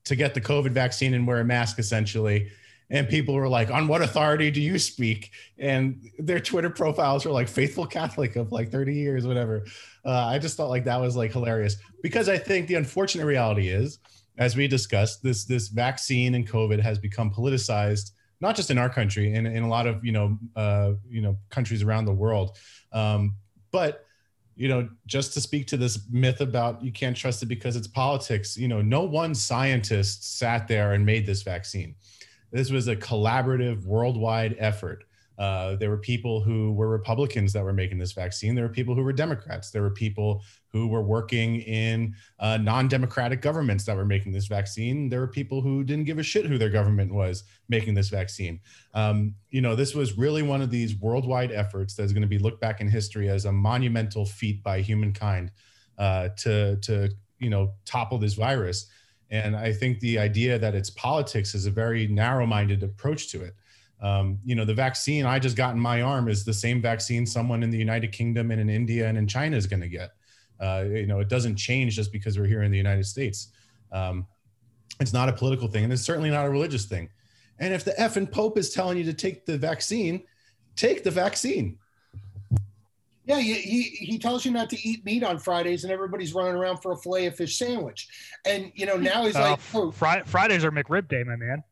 [0.05, 2.51] to get the COVID vaccine and wear a mask, essentially.
[2.91, 7.33] And people were like, "On what authority do you speak?" And their Twitter profiles were
[7.33, 9.65] like "faithful Catholic of like 30 years, whatever."
[10.05, 13.69] Uh, I just thought like that was like hilarious because I think the unfortunate reality
[13.69, 13.99] is,
[14.39, 18.91] as we discussed, this this vaccine and COVID has become politicized, not just in our
[18.91, 22.59] country, in, in a lot of you know uh, you know countries around the world.
[22.93, 23.37] Um,
[23.71, 24.05] but
[24.57, 27.89] you know, just to speak to this myth about you can't trust it because it's
[27.89, 31.95] politics, you know, no one scientist sat there and made this vaccine.
[32.53, 35.05] This was a collaborative worldwide effort.
[35.39, 38.55] Uh, there were people who were Republicans that were making this vaccine.
[38.55, 39.71] There were people who were Democrats.
[39.71, 45.09] There were people who were working in uh, non-democratic governments that were making this vaccine.
[45.09, 48.61] There were people who didn't give a shit who their government was making this vaccine.
[48.93, 52.39] Um, you know, this was really one of these worldwide efforts that's going to be
[52.39, 55.51] looked back in history as a monumental feat by humankind
[55.99, 58.87] uh, to to you know topple this virus.
[59.31, 63.55] And I think the idea that it's politics is a very narrow-minded approach to it.
[64.01, 67.25] Um, you know, the vaccine I just got in my arm is the same vaccine
[67.27, 70.11] someone in the United Kingdom and in India and in China is going to get.
[70.61, 73.49] Uh, you know, it doesn't change just because we're here in the United States.
[73.93, 74.27] Um,
[75.01, 77.09] it's not a political thing, and it's certainly not a religious thing.
[77.59, 80.25] And if the effing Pope is telling you to take the vaccine,
[80.77, 81.79] take the vaccine.
[83.27, 86.55] Yeah, he, he he tells you not to eat meat on Fridays, and everybody's running
[86.55, 88.07] around for a fillet of fish sandwich.
[88.45, 91.65] And you know now he's Uh, like, oh, Fri- Fridays are McRib Day, my man.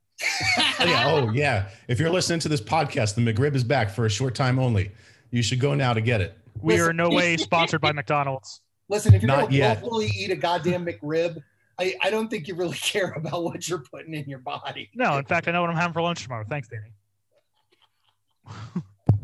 [0.58, 1.04] Oh, yeah.
[1.06, 1.68] Oh, yeah.
[1.88, 4.90] If you're listening to this podcast, the McRib is back for a short time only.
[5.30, 6.36] You should go now to get it.
[6.60, 8.60] We are Listen- in no way sponsored by McDonald's.
[8.88, 9.80] listen, if you're Not gonna yet.
[9.82, 11.42] willfully eat a goddamn McRib,
[11.80, 14.90] I, I don't think you really care about what you're putting in your body.
[14.94, 16.44] No, in fact, I know what I'm having for lunch tomorrow.
[16.48, 16.92] Thanks, Danny.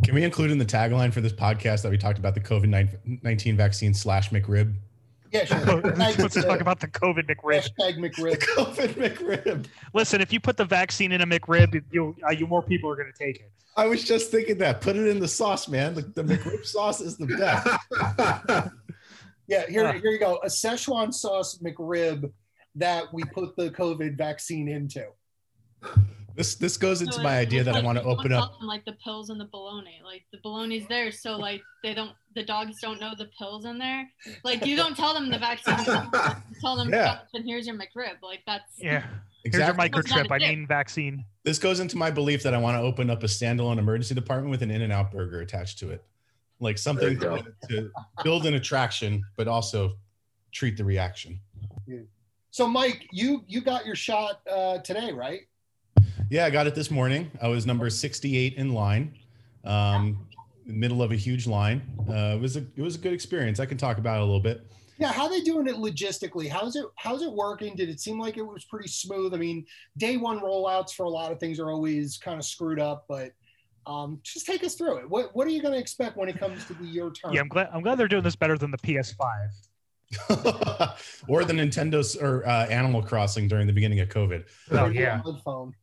[0.05, 3.20] Can we include in the tagline for this podcast that we talked about the COVID
[3.22, 4.74] 19 vaccine slash McRib?
[5.31, 5.81] Yeah, sure.
[5.97, 7.68] Let's talk about the COVID McRib.
[7.79, 7.99] Hashtag
[8.31, 9.66] The COVID McRib.
[9.95, 12.97] Listen, if you put the vaccine in a McRib, you, uh, you more people are
[12.97, 13.51] going to take it.
[13.76, 14.81] I was just thinking that.
[14.81, 15.95] Put it in the sauce, man.
[15.95, 18.72] The, the McRib sauce is the best.
[19.47, 20.37] Yeah, here, here you go.
[20.45, 22.31] A Szechuan sauce McRib
[22.74, 25.07] that we put the COVID vaccine into.
[26.39, 28.59] This this goes into So my idea that I want to open up.
[28.61, 30.01] them, like the pills and the bologna.
[30.05, 32.12] Like the bologna's there, so like they don't.
[32.36, 34.09] The dogs don't know the pills in there.
[34.45, 35.74] Like you don't tell them the vaccine.
[36.61, 37.18] tell them, Yeah.
[37.34, 38.22] and here's your McRib.
[38.22, 39.03] Like that's Yeah.
[39.45, 39.91] Exactly.
[39.93, 40.32] Here's your That's not microchip.
[40.32, 40.49] I a dip.
[40.49, 41.24] mean, vaccine.
[41.43, 44.51] this goes into my belief that I want to open up a standalone emergency department
[44.53, 46.05] with an In and Out burger attached to it,
[46.61, 47.91] like something to, to
[48.22, 49.95] build an attraction, but also
[50.53, 51.41] treat the reaction.
[52.53, 55.41] So, Mike, you you got your shot uh, today, right?
[56.31, 57.31] Yeah, I got it this morning.
[57.41, 59.14] I was number 68 in line,
[59.64, 60.27] um,
[60.66, 61.83] middle of a huge line.
[62.09, 63.61] Uh, it was a it was a good experience.
[63.61, 64.66] I can talk about it a little bit.
[64.99, 66.49] Yeah, how they doing it logistically?
[66.49, 67.77] How's it how's it working?
[67.77, 69.33] Did it seem like it was pretty smooth?
[69.33, 69.64] I mean,
[69.97, 73.33] day one rollouts for a lot of things are always kind of screwed up, but
[73.87, 75.09] um, just take us through it.
[75.09, 77.33] What what are you going to expect when it comes to be your turn?
[77.33, 77.69] Yeah, I'm glad.
[77.73, 79.49] I'm glad they're doing this better than the PS5.
[81.29, 84.45] or the Nintendo's or uh, Animal Crossing during the beginning of COVID.
[84.71, 85.21] Oh yeah.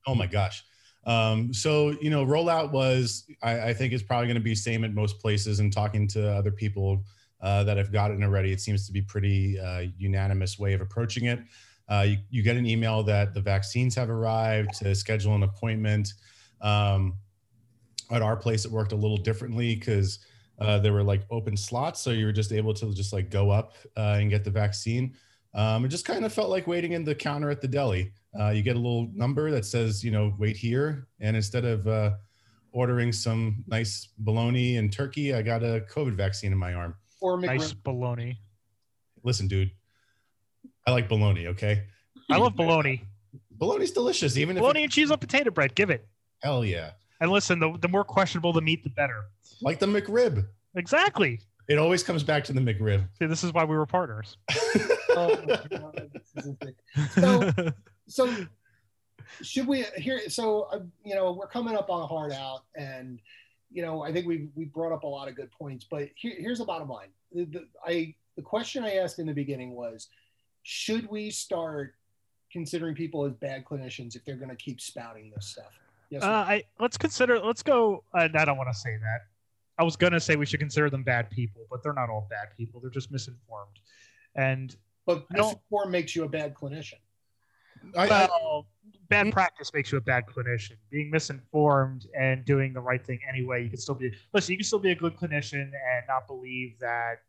[0.07, 0.63] Oh my gosh.
[1.05, 4.83] Um, so you know, rollout was I, I think is probably going to be same
[4.83, 5.59] at most places.
[5.59, 7.03] And talking to other people
[7.41, 10.81] uh, that have gotten it already, it seems to be pretty uh, unanimous way of
[10.81, 11.39] approaching it.
[11.87, 16.13] Uh, you, you get an email that the vaccines have arrived to schedule an appointment.
[16.61, 17.13] Um,
[18.11, 20.19] at our place, it worked a little differently because
[20.59, 23.49] uh, there were like open slots, so you were just able to just like go
[23.49, 25.15] up uh, and get the vaccine.
[25.53, 28.11] Um, it just kind of felt like waiting in the counter at the deli.
[28.37, 31.87] Uh, you get a little number that says, you know, wait here, and instead of
[31.87, 32.11] uh,
[32.73, 36.95] ordering some nice bologna and turkey, I got a COVID vaccine in my arm.
[37.21, 37.83] Or Nice McRib.
[37.83, 38.39] bologna.
[39.23, 39.71] Listen, dude,
[40.85, 41.47] I like bologna.
[41.47, 41.83] Okay,
[42.29, 43.03] I love bologna.
[43.51, 45.73] bologna's delicious, even if Bologna and cheese on potato bread.
[45.75, 46.05] Give it.
[46.43, 46.91] hell yeah,
[47.21, 49.25] And listen, the, the more questionable the meat, the better.
[49.61, 50.45] like the McRib.
[50.75, 51.39] Exactly.
[51.67, 53.07] It always comes back to the McRib.
[53.17, 54.37] See, this is why we were partners.
[55.17, 55.33] Oh,
[55.69, 56.75] God, this isn't it.
[57.13, 57.71] So,
[58.07, 58.45] so
[59.41, 60.29] should we here?
[60.29, 63.19] So uh, you know, we're coming up on a hard out, and
[63.71, 65.85] you know, I think we we brought up a lot of good points.
[65.89, 67.09] But here, here's the bottom line.
[67.31, 70.09] The, the, I the question I asked in the beginning was,
[70.63, 71.95] should we start
[72.51, 75.79] considering people as bad clinicians if they're going to keep spouting this stuff?
[76.09, 76.23] Yes.
[76.23, 76.27] Uh.
[76.27, 77.39] I let's consider.
[77.39, 78.03] Let's go.
[78.13, 79.21] Uh, I don't want to say that.
[79.77, 82.47] I was gonna say we should consider them bad people, but they're not all bad
[82.55, 82.79] people.
[82.79, 83.79] They're just misinformed.
[84.35, 84.75] And
[85.05, 86.99] but I don't- misinformed makes you a bad clinician.
[87.95, 88.67] I, I, well,
[89.09, 90.77] bad practice makes you a bad clinician.
[90.89, 94.11] Being misinformed and doing the right thing anyway, you can still be.
[94.33, 97.21] Listen, you can still be a good clinician and not believe that.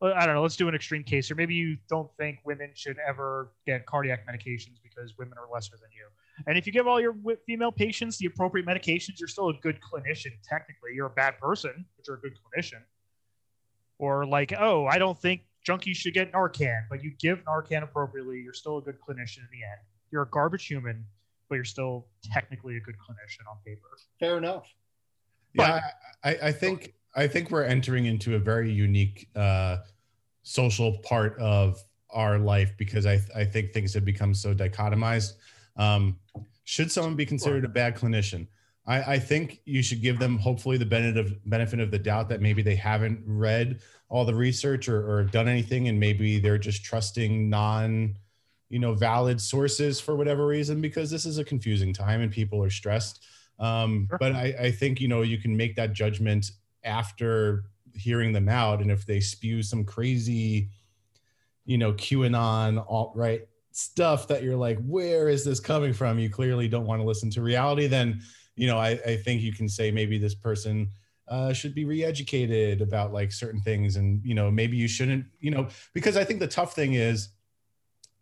[0.00, 0.42] well, I don't know.
[0.42, 1.36] Let's do an extreme case here.
[1.36, 5.90] Maybe you don't think women should ever get cardiac medications because women are lesser than
[5.96, 6.06] you.
[6.46, 7.14] And if you give all your
[7.46, 10.32] female patients the appropriate medications, you're still a good clinician.
[10.48, 12.82] Technically, you're a bad person, but you're a good clinician.
[13.98, 18.40] Or like, oh, I don't think junkies should get Narcan, but you give Narcan appropriately,
[18.40, 19.80] you're still a good clinician in the end.
[20.10, 21.04] You're a garbage human,
[21.48, 23.88] but you're still technically a good clinician on paper.
[24.20, 24.72] Fair enough.
[25.54, 25.80] yeah,
[26.22, 29.78] I, I think I think we're entering into a very unique uh,
[30.42, 35.32] social part of our life because I I think things have become so dichotomized.
[35.78, 36.18] Um,
[36.64, 38.46] should someone be considered a bad clinician?
[38.86, 42.28] I, I think you should give them hopefully the benefit of benefit of the doubt
[42.30, 46.58] that maybe they haven't read all the research or, or done anything, and maybe they're
[46.58, 48.16] just trusting non,
[48.70, 52.62] you know, valid sources for whatever reason because this is a confusing time and people
[52.62, 53.24] are stressed.
[53.58, 54.18] Um, Sure.
[54.18, 56.52] But I, I think you know you can make that judgment
[56.84, 57.64] after
[57.94, 60.70] hearing them out, and if they spew some crazy,
[61.66, 63.46] you know, QAnon alt right
[63.78, 66.18] stuff that you're like, where is this coming from?
[66.18, 67.86] You clearly don't want to listen to reality.
[67.86, 68.20] Then
[68.56, 70.90] you know, I, I think you can say maybe this person
[71.28, 75.50] uh, should be re-educated about like certain things, and you know, maybe you shouldn't, you
[75.50, 77.28] know, because I think the tough thing is,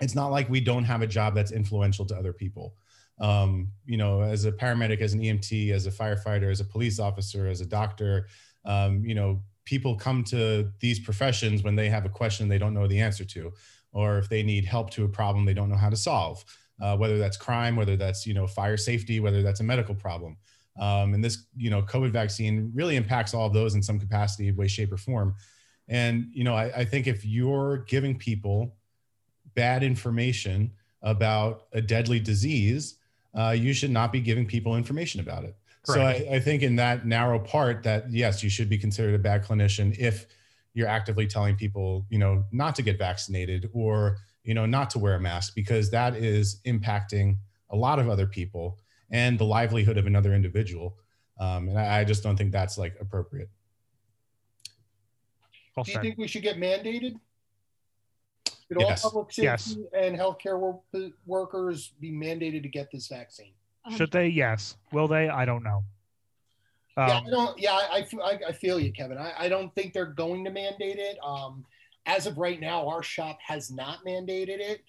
[0.01, 2.75] it's not like we don't have a job that's influential to other people
[3.19, 6.99] um, you know, as a paramedic, as an EMT, as a firefighter, as a police
[6.99, 8.27] officer, as a doctor,
[8.65, 12.75] um, you know, people come to these professions when they have a question they don't
[12.75, 13.53] know the answer to,
[13.93, 16.45] or if they need help to a problem they don't know how to solve,
[16.81, 20.37] uh, whether that's crime, whether that's, you know, fire safety, whether that's a medical problem.
[20.79, 24.51] Um, and this, you know, COVID vaccine really impacts all of those in some capacity,
[24.53, 25.35] way, shape, or form.
[25.89, 28.77] And, you know, I, I think if you're giving people
[29.55, 30.73] bad information
[31.03, 32.99] about a deadly disease,
[33.35, 35.57] uh, you should not be giving people information about it.
[35.85, 39.21] So I, I think in that narrow part that yes, you should be considered a
[39.21, 40.27] bad clinician if
[40.77, 44.99] you're actively telling people, you know, not to get vaccinated or, you know, not to
[44.99, 47.39] wear a mask because that is impacting
[47.71, 48.79] a lot of other people
[49.11, 50.99] and the livelihood of another individual.
[51.41, 53.49] Um, and I, I just don't think that's like appropriate.
[55.75, 57.19] Well Do you think we should get mandated?
[58.69, 59.79] Should all public safety Yes.
[59.97, 60.83] and healthcare wor-
[61.25, 63.53] workers be mandated to get this vaccine?
[63.97, 64.27] Should they?
[64.27, 64.77] Yes.
[64.93, 65.31] Will they?
[65.31, 65.85] I don't know.
[66.97, 67.59] Yeah, Um, I don't.
[67.59, 69.19] Yeah, I, I, I feel you, Kevin.
[69.19, 71.19] I, I don't think they're going to mandate it.
[71.25, 71.65] Um,
[72.07, 74.83] as of right now, our shop has not mandated it,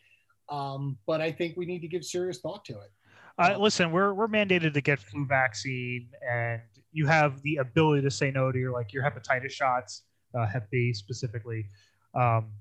[0.49, 2.91] um, but I think we need to give serious thought to it.
[3.39, 8.11] Uh, listen, we're we're mandated to get flu vaccine, and you have the ability to
[8.11, 10.03] say no to your like your hepatitis shots,
[10.33, 11.67] uh, Hep B specifically,
[12.15, 12.51] um,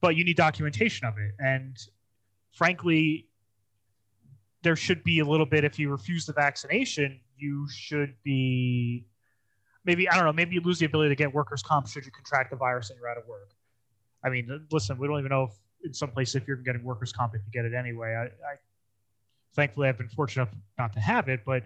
[0.00, 1.32] but you need documentation of it.
[1.38, 1.76] And
[2.54, 3.28] frankly,
[4.62, 5.64] there should be a little bit.
[5.64, 9.06] If you refuse the vaccination, you should be
[9.84, 10.32] maybe I don't know.
[10.32, 12.98] Maybe you lose the ability to get workers' comp should you contract the virus and
[12.98, 13.50] you're out of work.
[14.24, 15.52] I mean, listen, we don't even know if
[15.84, 18.14] in some places if you're getting workers' comp if you get it anyway.
[18.14, 18.56] I, I
[19.54, 21.64] thankfully I've been fortunate enough not to have it, but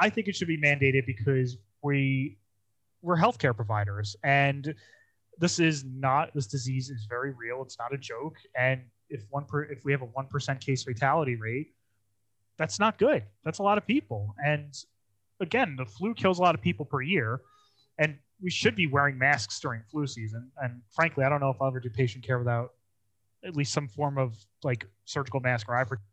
[0.00, 2.38] I think it should be mandated because we
[3.02, 4.74] we're healthcare providers and
[5.38, 7.62] this is not this disease is very real.
[7.62, 8.36] It's not a joke.
[8.56, 11.74] And if one per if we have a one percent case fatality rate,
[12.56, 13.24] that's not good.
[13.44, 14.34] That's a lot of people.
[14.44, 14.74] And
[15.40, 17.40] again, the flu kills a lot of people per year.
[17.98, 20.50] And we should be wearing masks during flu season.
[20.60, 22.72] And frankly, I don't know if I'll ever do patient care without
[23.44, 26.08] at least some form of like surgical mask or eye protection.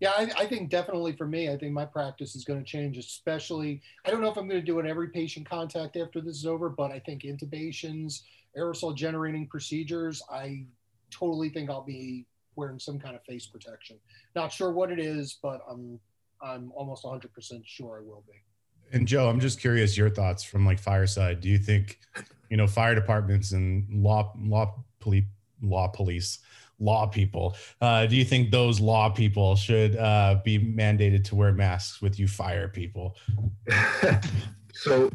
[0.00, 2.98] Yeah, I, I think definitely for me, I think my practice is going to change,
[2.98, 3.80] especially.
[4.04, 6.46] I don't know if I'm going to do it every patient contact after this is
[6.46, 8.22] over, but I think intubations,
[8.58, 10.64] aerosol generating procedures, I
[11.12, 12.26] totally think I'll be
[12.56, 13.96] wearing some kind of face protection.
[14.34, 16.00] Not sure what it is, but I'm
[16.42, 18.34] I'm almost 100% sure I will be.
[18.92, 21.40] And Joe, I'm just curious your thoughts from like fireside.
[21.40, 21.98] Do you think,
[22.50, 25.24] you know, fire departments and law law police
[25.62, 26.40] law police
[26.78, 31.52] law people, uh, do you think those law people should uh, be mandated to wear
[31.52, 33.16] masks with you fire people?
[34.74, 35.08] so,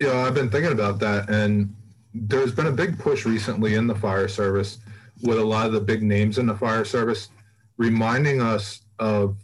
[0.00, 1.74] you know, I've been thinking about that, and
[2.14, 4.78] there's been a big push recently in the fire service
[5.22, 7.28] with a lot of the big names in the fire service,
[7.76, 9.36] reminding us of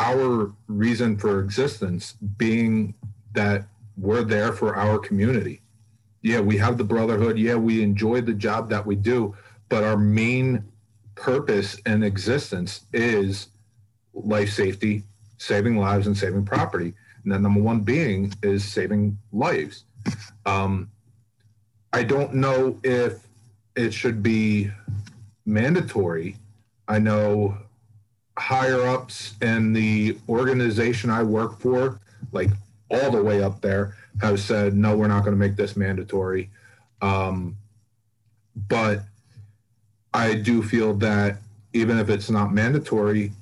[0.00, 2.94] our reason for existence being
[3.34, 3.66] that
[3.98, 5.60] we're there for our community.
[6.22, 7.38] Yeah, we have the brotherhood.
[7.38, 9.36] Yeah, we enjoy the job that we do,
[9.68, 10.64] but our main
[11.14, 13.48] purpose and existence is
[14.14, 15.02] life safety,
[15.36, 16.94] saving lives, and saving property.
[17.22, 19.84] And the number one being is saving lives.
[20.46, 20.90] Um,
[21.92, 23.26] I don't know if
[23.76, 24.70] it should be
[25.44, 26.36] mandatory.
[26.88, 27.58] I know
[28.40, 32.00] higher ups in the organization I work for,
[32.32, 32.48] like
[32.90, 36.50] all the way up there, have said, no, we're not going to make this mandatory.
[37.02, 37.56] Um,
[38.68, 39.02] but
[40.14, 41.36] I do feel that
[41.74, 43.32] even if it's not mandatory,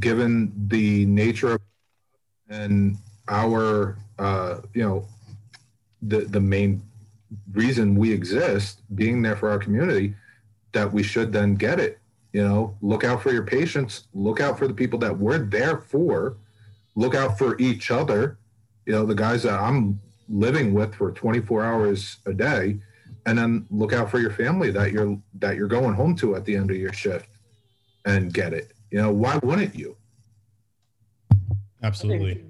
[0.00, 1.60] given the nature of
[2.48, 2.96] and
[3.28, 5.06] our, uh, you know,
[6.02, 6.82] the the main
[7.52, 10.14] reason we exist, being there for our community,
[10.72, 11.99] that we should then get it.
[12.32, 15.78] You know, look out for your patients, look out for the people that we're there
[15.78, 16.36] for,
[16.94, 18.38] look out for each other.
[18.86, 22.78] You know, the guys that I'm living with for 24 hours a day,
[23.26, 26.44] and then look out for your family that you're that you're going home to at
[26.44, 27.28] the end of your shift
[28.04, 28.72] and get it.
[28.90, 29.96] You know, why wouldn't you?
[31.82, 32.30] Absolutely.
[32.30, 32.46] I think,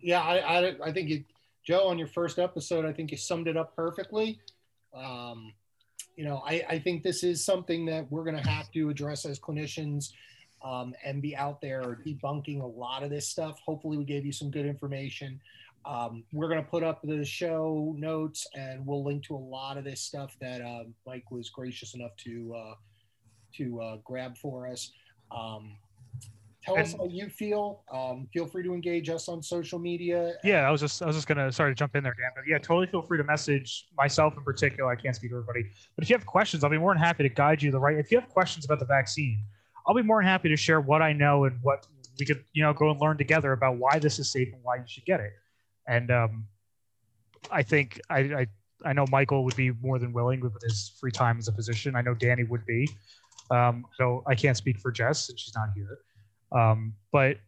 [0.00, 1.24] yeah, I, I, I think you,
[1.64, 4.38] Joe, on your first episode, I think you summed it up perfectly.
[4.94, 5.52] Um,
[6.16, 9.24] you know, I, I think this is something that we're going to have to address
[9.26, 10.12] as clinicians
[10.64, 13.60] um, and be out there debunking a lot of this stuff.
[13.64, 15.40] Hopefully, we gave you some good information.
[15.84, 19.76] Um, we're going to put up the show notes and we'll link to a lot
[19.76, 22.74] of this stuff that uh, Mike was gracious enough to uh,
[23.56, 24.90] to uh, grab for us.
[25.30, 25.76] Um,
[26.66, 27.82] tell us how you feel.
[27.92, 30.34] Um, feel free to engage us on social media.
[30.42, 32.44] Yeah, I was just I was just gonna sorry to jump in there, Dan, but
[32.46, 34.90] yeah, totally feel free to message myself in particular.
[34.90, 35.64] I can't speak to everybody,
[35.94, 37.96] but if you have questions, I'll be more than happy to guide you the right.
[37.96, 39.38] If you have questions about the vaccine,
[39.86, 41.86] I'll be more than happy to share what I know and what
[42.18, 44.76] we could you know go and learn together about why this is safe and why
[44.76, 45.32] you should get it.
[45.86, 46.46] And um,
[47.50, 48.46] I think I, I
[48.84, 51.96] I know Michael would be more than willing with his free time as a physician.
[51.96, 52.88] I know Danny would be.
[53.50, 55.98] Um, so I can't speak for Jess since she's not here.
[56.52, 57.38] Um, but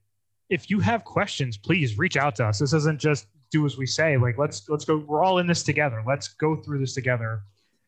[0.51, 2.59] if you have questions, please reach out to us.
[2.59, 4.17] This isn't just do as we say.
[4.17, 4.99] Like let's let's go.
[4.99, 6.03] We're all in this together.
[6.07, 7.43] Let's go through this together,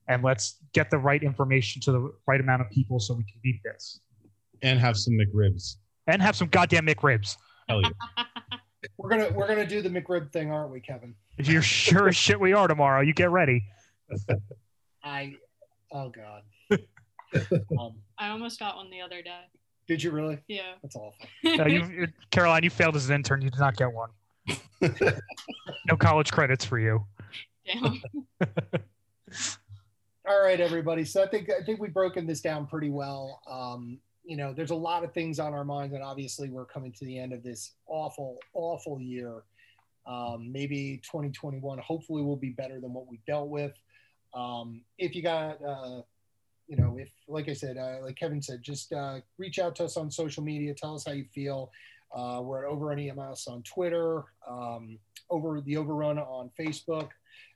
[0.08, 3.40] and let's get the right information to the right amount of people so we can
[3.42, 4.00] beat this.
[4.62, 5.76] And have some McRibs.
[6.06, 7.36] And have some goddamn McRibs.
[7.68, 8.24] Hell yeah.
[8.98, 11.14] we're gonna we're gonna do the McRib thing, aren't we, Kevin?
[11.38, 13.00] You're sure as shit we are tomorrow.
[13.00, 13.64] You get ready.
[15.04, 15.34] I
[15.92, 16.42] oh god.
[17.78, 19.40] um, I almost got one the other day.
[19.90, 20.38] Did you really?
[20.46, 20.74] Yeah.
[20.82, 21.26] That's awful.
[21.44, 23.42] Uh, you, Caroline, you failed as an intern.
[23.42, 24.10] You did not get one.
[25.88, 27.04] no college credits for you.
[27.66, 28.00] Damn.
[30.28, 31.04] All right, everybody.
[31.04, 33.42] So I think I think we've broken this down pretty well.
[33.50, 36.92] Um, you know, there's a lot of things on our minds, and obviously we're coming
[36.92, 39.42] to the end of this awful, awful year.
[40.06, 43.72] Um, maybe 2021, hopefully, will be better than what we dealt with.
[44.34, 46.02] Um, if you got, uh,
[46.70, 49.84] you know, if like I said, uh, like Kevin said, just uh, reach out to
[49.84, 50.72] us on social media.
[50.72, 51.72] Tell us how you feel.
[52.14, 54.98] Uh, we're at Overrun EMS on Twitter, um,
[55.30, 57.08] over the Overrun on Facebook.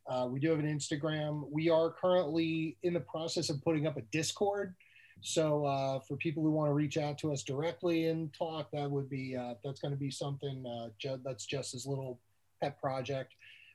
[0.09, 1.49] Uh, we do have an Instagram.
[1.49, 4.75] We are currently in the process of putting up a Discord.
[5.21, 8.91] So uh, for people who want to reach out to us directly and talk, that
[8.91, 12.19] would be uh, that's going to be something ju- that's just his little
[12.61, 13.35] pet project.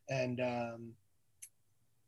[0.10, 0.94] And um,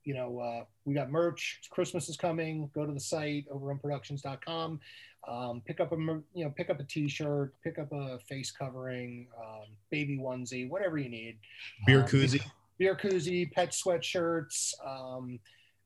[0.04, 1.60] you know, uh, we got merch.
[1.70, 2.70] Christmas is coming.
[2.74, 4.80] Go to the site overrunproductions.com.
[5.28, 9.28] Um, pick up a you know pick up a T-shirt, pick up a face covering,
[9.40, 11.38] um, baby onesie, whatever you need.
[11.86, 12.42] Beer Um, koozie.
[12.80, 14.74] beer koozie, pet sweatshirts.
[14.86, 15.40] Um,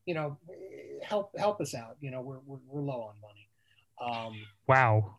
[0.06, 0.38] you know,
[1.02, 1.96] help help us out.
[2.00, 3.48] You know, we're we're, we're low on money.
[4.00, 4.34] Um,
[4.66, 5.16] Wow.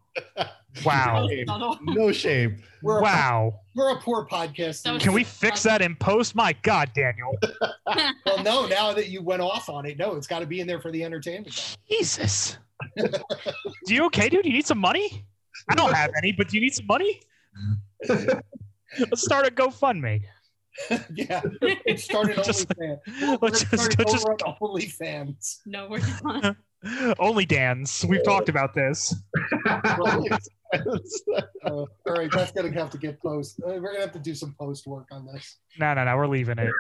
[0.86, 1.28] Wow.
[1.84, 2.62] No shame.
[2.84, 3.62] we're a, Wow.
[3.76, 4.84] we're a poor podcast.
[4.84, 6.36] That Can we fix that in post?
[6.36, 7.36] My God, Daniel.
[8.26, 10.68] well, no, now that you went off on it, no, it's got to be in
[10.68, 11.78] there for the entertainment.
[11.90, 12.58] Jesus.
[12.96, 14.46] Do you okay, dude?
[14.46, 15.26] You need some money?
[15.70, 17.20] I don't have any, but do you need some money?
[18.08, 20.22] Let's start a GoFundMe.
[21.16, 23.40] yeah, it started Just- OnlyFans.
[23.42, 25.58] let's It just- started just- over on OnlyFans.
[25.66, 26.56] no, we're not.
[27.20, 28.06] Only Dan's.
[28.08, 29.16] We've talked about this.
[30.74, 30.82] Uh,
[31.64, 33.58] all right, that's gonna have to get post.
[33.66, 35.60] Uh, we're gonna have to do some post work on this.
[35.80, 36.18] No, no, no.
[36.18, 36.72] We're leaving it.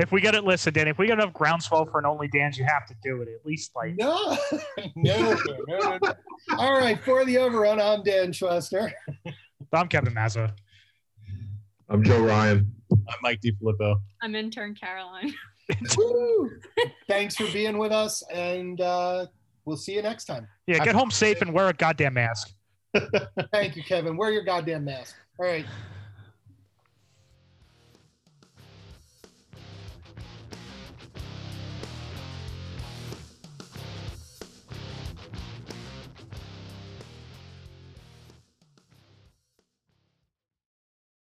[0.00, 0.88] If we get it, listen, Dan.
[0.88, 3.28] If we get enough groundswell for an only Dan's, you have to do it.
[3.28, 4.36] At least like No,
[4.96, 6.14] no, no, no, no.
[6.58, 8.92] All right, for the overrun, I'm Dan Schwester.
[9.72, 10.52] I'm Kevin Mazza.
[11.88, 12.74] I'm Joe Ryan.
[12.90, 14.00] I'm Mike DiFilippo.
[14.20, 15.32] I'm intern Caroline.
[17.08, 19.26] Thanks for being with us, and uh,
[19.64, 20.48] we'll see you next time.
[20.66, 22.54] Yeah, get home safe and wear a goddamn mask.
[23.52, 24.16] Thank you, Kevin.
[24.16, 25.16] Wear your goddamn mask.
[25.38, 25.66] All right.